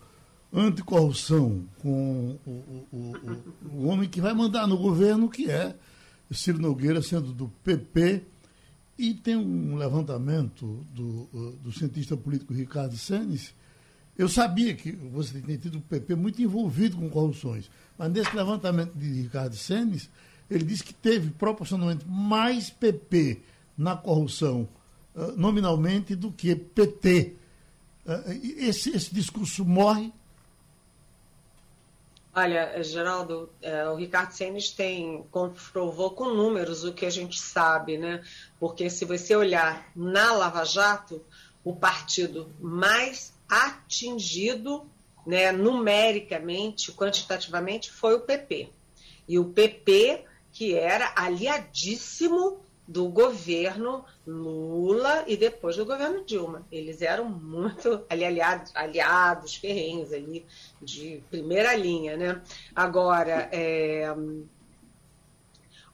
[0.54, 5.76] anticorrupção com o, o, o, o homem que vai mandar no governo, que é
[6.32, 8.24] Ciro Nogueira, sendo do PP,
[8.98, 13.54] e tem um levantamento do, uh, do cientista político Ricardo Senes.
[14.18, 18.94] Eu sabia que você tem tido o PP muito envolvido com corrupções, mas nesse levantamento
[18.94, 20.10] de Ricardo Senes,
[20.50, 23.42] ele disse que teve proporcionalmente mais PP
[23.78, 24.68] na corrupção
[25.14, 27.36] uh, nominalmente do que PT
[28.58, 30.14] esse, esse discurso morre?
[32.38, 37.98] Olha, Geraldo, é, o Ricardo Senes tem comprovou com números o que a gente sabe,
[37.98, 38.22] né?
[38.60, 41.24] Porque se você olhar na Lava Jato,
[41.64, 44.86] o partido mais atingido,
[45.26, 48.70] né, numericamente, quantitativamente, foi o PP.
[49.30, 56.66] E o PP, que era aliadíssimo do governo Lula e depois do governo Dilma.
[56.72, 60.46] Eles eram muito ali, aliados, aliados ferrenhos ali,
[60.82, 62.16] de primeira linha.
[62.16, 62.42] Né?
[62.76, 64.14] Agora, é,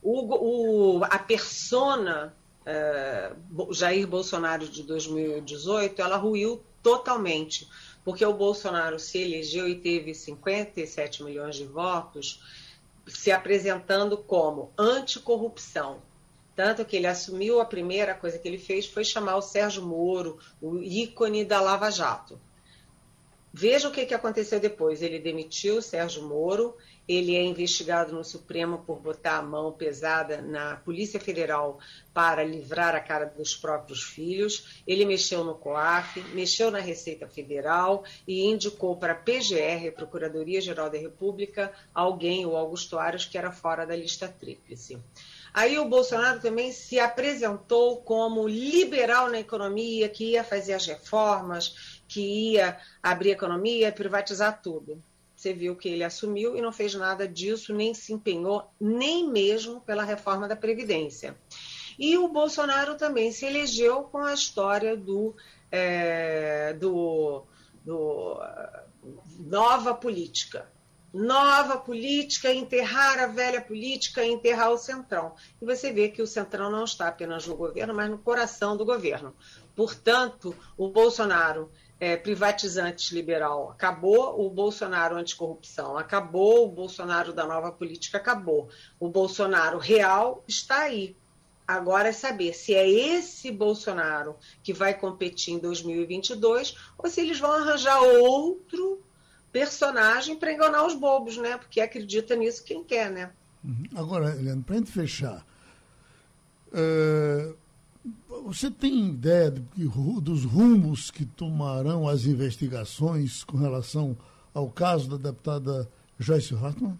[0.01, 2.35] o, o, a persona
[2.65, 3.31] é,
[3.71, 7.67] Jair Bolsonaro de 2018, ela ruiu totalmente,
[8.03, 12.41] porque o Bolsonaro se elegeu e teve 57 milhões de votos,
[13.07, 16.01] se apresentando como anticorrupção,
[16.55, 20.39] tanto que ele assumiu, a primeira coisa que ele fez foi chamar o Sérgio Moro,
[20.61, 22.39] o ícone da Lava Jato.
[23.53, 25.01] Veja o que, que aconteceu depois.
[25.01, 26.75] Ele demitiu o Sérgio Moro,
[27.07, 31.79] ele é investigado no Supremo por botar a mão pesada na Polícia Federal
[32.13, 34.81] para livrar a cara dos próprios filhos.
[34.87, 40.89] Ele mexeu no COAF, mexeu na Receita Federal e indicou para a PGR, Procuradoria Geral
[40.89, 44.97] da República, alguém, o Augusto Aras, que era fora da lista tríplice.
[45.53, 52.01] Aí o Bolsonaro também se apresentou como liberal na economia, que ia fazer as reformas,
[52.07, 55.01] que ia abrir a economia, privatizar tudo.
[55.35, 59.81] Você viu que ele assumiu e não fez nada disso, nem se empenhou, nem mesmo
[59.81, 61.35] pela reforma da Previdência.
[61.99, 65.35] E o Bolsonaro também se elegeu com a história do,
[65.71, 67.43] é, do,
[67.83, 68.39] do
[69.39, 70.70] nova política
[71.13, 75.33] nova política, enterrar a velha política, enterrar o Centrão.
[75.61, 78.85] E você vê que o Centrão não está apenas no governo, mas no coração do
[78.85, 79.35] governo.
[79.75, 87.71] Portanto, o Bolsonaro é, privatizante liberal acabou, o Bolsonaro anticorrupção acabou, o Bolsonaro da nova
[87.71, 88.69] política acabou.
[88.99, 91.15] O Bolsonaro real está aí.
[91.67, 97.39] Agora é saber se é esse Bolsonaro que vai competir em 2022 ou se eles
[97.39, 99.01] vão arranjar outro
[99.51, 101.57] personagem para enganar os bobos, né?
[101.57, 103.31] Porque acredita nisso quem quer, né?
[103.63, 103.83] Uhum.
[103.95, 105.45] Agora, Helena, para a gente fechar,
[106.73, 107.53] é,
[108.43, 109.87] você tem ideia de,
[110.21, 114.17] dos rumos que tomarão as investigações com relação
[114.53, 116.97] ao caso da deputada Joyce Hartmann?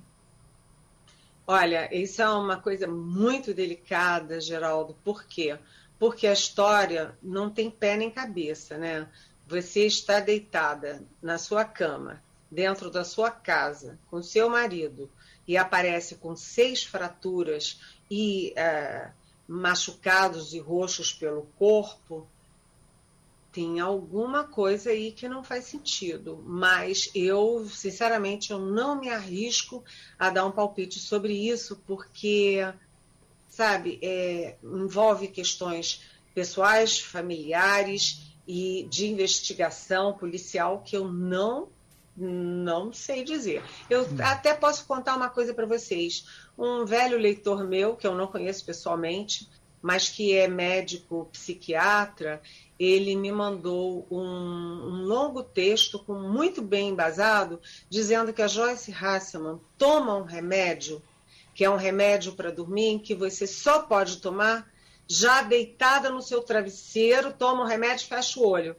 [1.48, 4.96] Olha, isso é uma coisa muito delicada, Geraldo.
[5.04, 5.58] Por quê?
[5.98, 9.08] Porque a história não tem pé nem cabeça, né?
[9.48, 12.22] Você está deitada na sua cama,
[12.52, 15.10] dentro da sua casa com seu marido
[15.48, 17.80] e aparece com seis fraturas
[18.10, 19.10] e é,
[19.48, 22.28] machucados e roxos pelo corpo,
[23.52, 26.42] tem alguma coisa aí que não faz sentido.
[26.46, 29.84] Mas eu, sinceramente, eu não me arrisco
[30.18, 32.60] a dar um palpite sobre isso, porque,
[33.50, 36.02] sabe, é, envolve questões
[36.34, 41.68] pessoais, familiares e de investigação policial que eu não
[42.16, 43.64] não sei dizer.
[43.90, 44.18] Eu hum.
[44.20, 46.26] até posso contar uma coisa para vocês.
[46.58, 49.50] Um velho leitor meu, que eu não conheço pessoalmente,
[49.82, 52.42] mas que é médico psiquiatra,
[52.78, 57.60] ele me mandou um, um, longo texto com muito bem embasado,
[57.90, 61.02] dizendo que a Joyce Hasselman toma um remédio,
[61.54, 64.72] que é um remédio para dormir, que você só pode tomar
[65.08, 68.76] já deitada no seu travesseiro, toma o remédio e fecha o olho.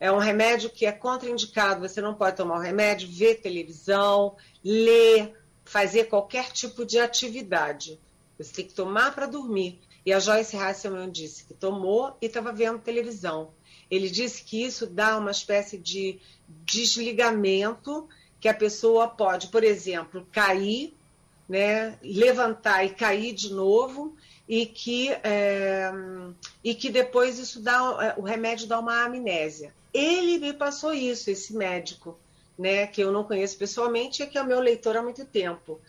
[0.00, 5.34] É um remédio que é contraindicado, você não pode tomar o remédio, ver televisão, ler,
[5.64, 7.98] fazer qualquer tipo de atividade.
[8.38, 9.80] Você tem que tomar para dormir.
[10.06, 13.50] E a Joyce Hasselman disse que tomou e estava vendo televisão.
[13.90, 16.20] Ele disse que isso dá uma espécie de
[16.64, 18.08] desligamento
[18.40, 20.94] que a pessoa pode, por exemplo, cair,
[21.48, 24.14] né, levantar e cair de novo,
[24.48, 25.90] e que, é,
[26.62, 29.74] e que depois isso dá, o remédio dá uma amnésia.
[29.92, 32.18] Ele me passou isso, esse médico,
[32.58, 35.80] né, que eu não conheço pessoalmente e que é meu leitor há muito tempo.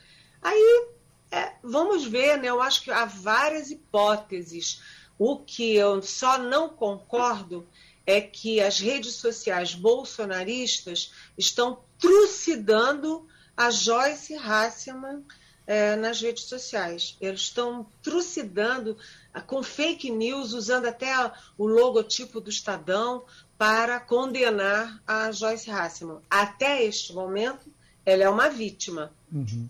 [0.41, 0.87] Aí,
[1.31, 4.81] é, vamos ver, né, eu acho que há várias hipóteses.
[5.17, 7.67] O que eu só não concordo
[8.05, 15.23] é que as redes sociais bolsonaristas estão trucidando a Joyce Hasselman
[15.67, 17.15] é, nas redes sociais.
[17.21, 18.97] Eles estão trucidando
[19.45, 21.13] com fake news, usando até
[21.57, 23.23] o logotipo do Estadão
[23.59, 26.19] para condenar a Joyce Hasselman.
[26.29, 27.69] Até este momento,
[28.05, 29.11] ela é uma vítima.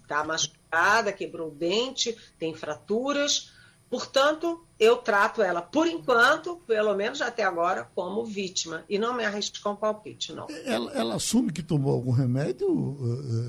[0.03, 0.27] Está uhum.
[0.27, 3.51] machucada, quebrou o dente, tem fraturas,
[3.89, 8.85] Portanto, eu trato ela, por enquanto, pelo menos até agora, como vítima.
[8.87, 10.45] E não me arrisco com palpite, não.
[10.63, 12.67] Ela, ela assume que tomou algum remédio,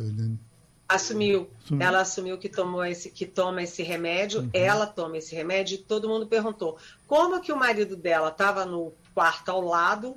[0.09, 0.41] Helene?
[0.89, 1.51] Assumiu.
[1.63, 1.87] assumiu.
[1.87, 4.41] Ela assumiu que, tomou esse, que toma esse remédio.
[4.41, 4.51] Uhum.
[4.55, 8.95] Ela toma esse remédio e todo mundo perguntou como que o marido dela estava no
[9.15, 10.17] quarto ao lado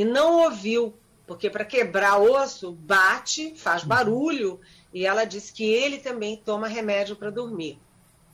[0.00, 0.96] e não ouviu.
[1.26, 3.88] Porque para quebrar osso, bate, faz uhum.
[3.88, 4.60] barulho.
[4.94, 7.78] E ela disse que ele também toma remédio para dormir.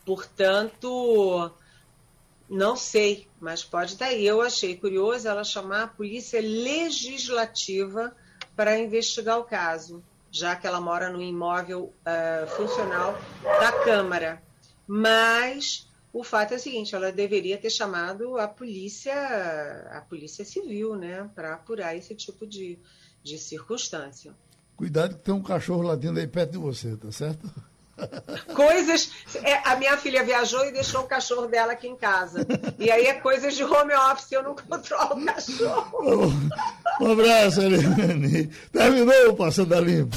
[0.05, 1.51] Portanto,
[2.49, 4.25] não sei, mas pode estar aí.
[4.25, 8.15] Eu achei curioso ela chamar a polícia legislativa
[8.55, 14.41] para investigar o caso, já que ela mora no imóvel uh, funcional da Câmara.
[14.87, 15.86] Mas
[16.19, 19.13] o fato é o seguinte, ela deveria ter chamado a polícia,
[19.93, 22.79] a polícia civil, né, para apurar esse tipo de,
[23.23, 24.33] de circunstância.
[24.75, 27.47] Cuidado que tem um cachorro latindo aí perto de você, tá certo?
[28.55, 29.11] Coisas.
[29.43, 32.47] É, a minha filha viajou e deixou o cachorro dela aqui em casa.
[32.79, 36.33] E aí é coisas de home office, eu não controlo o cachorro.
[36.99, 38.47] Um abraço, Eliane.
[38.73, 40.17] Terminou o Passando a Limpo.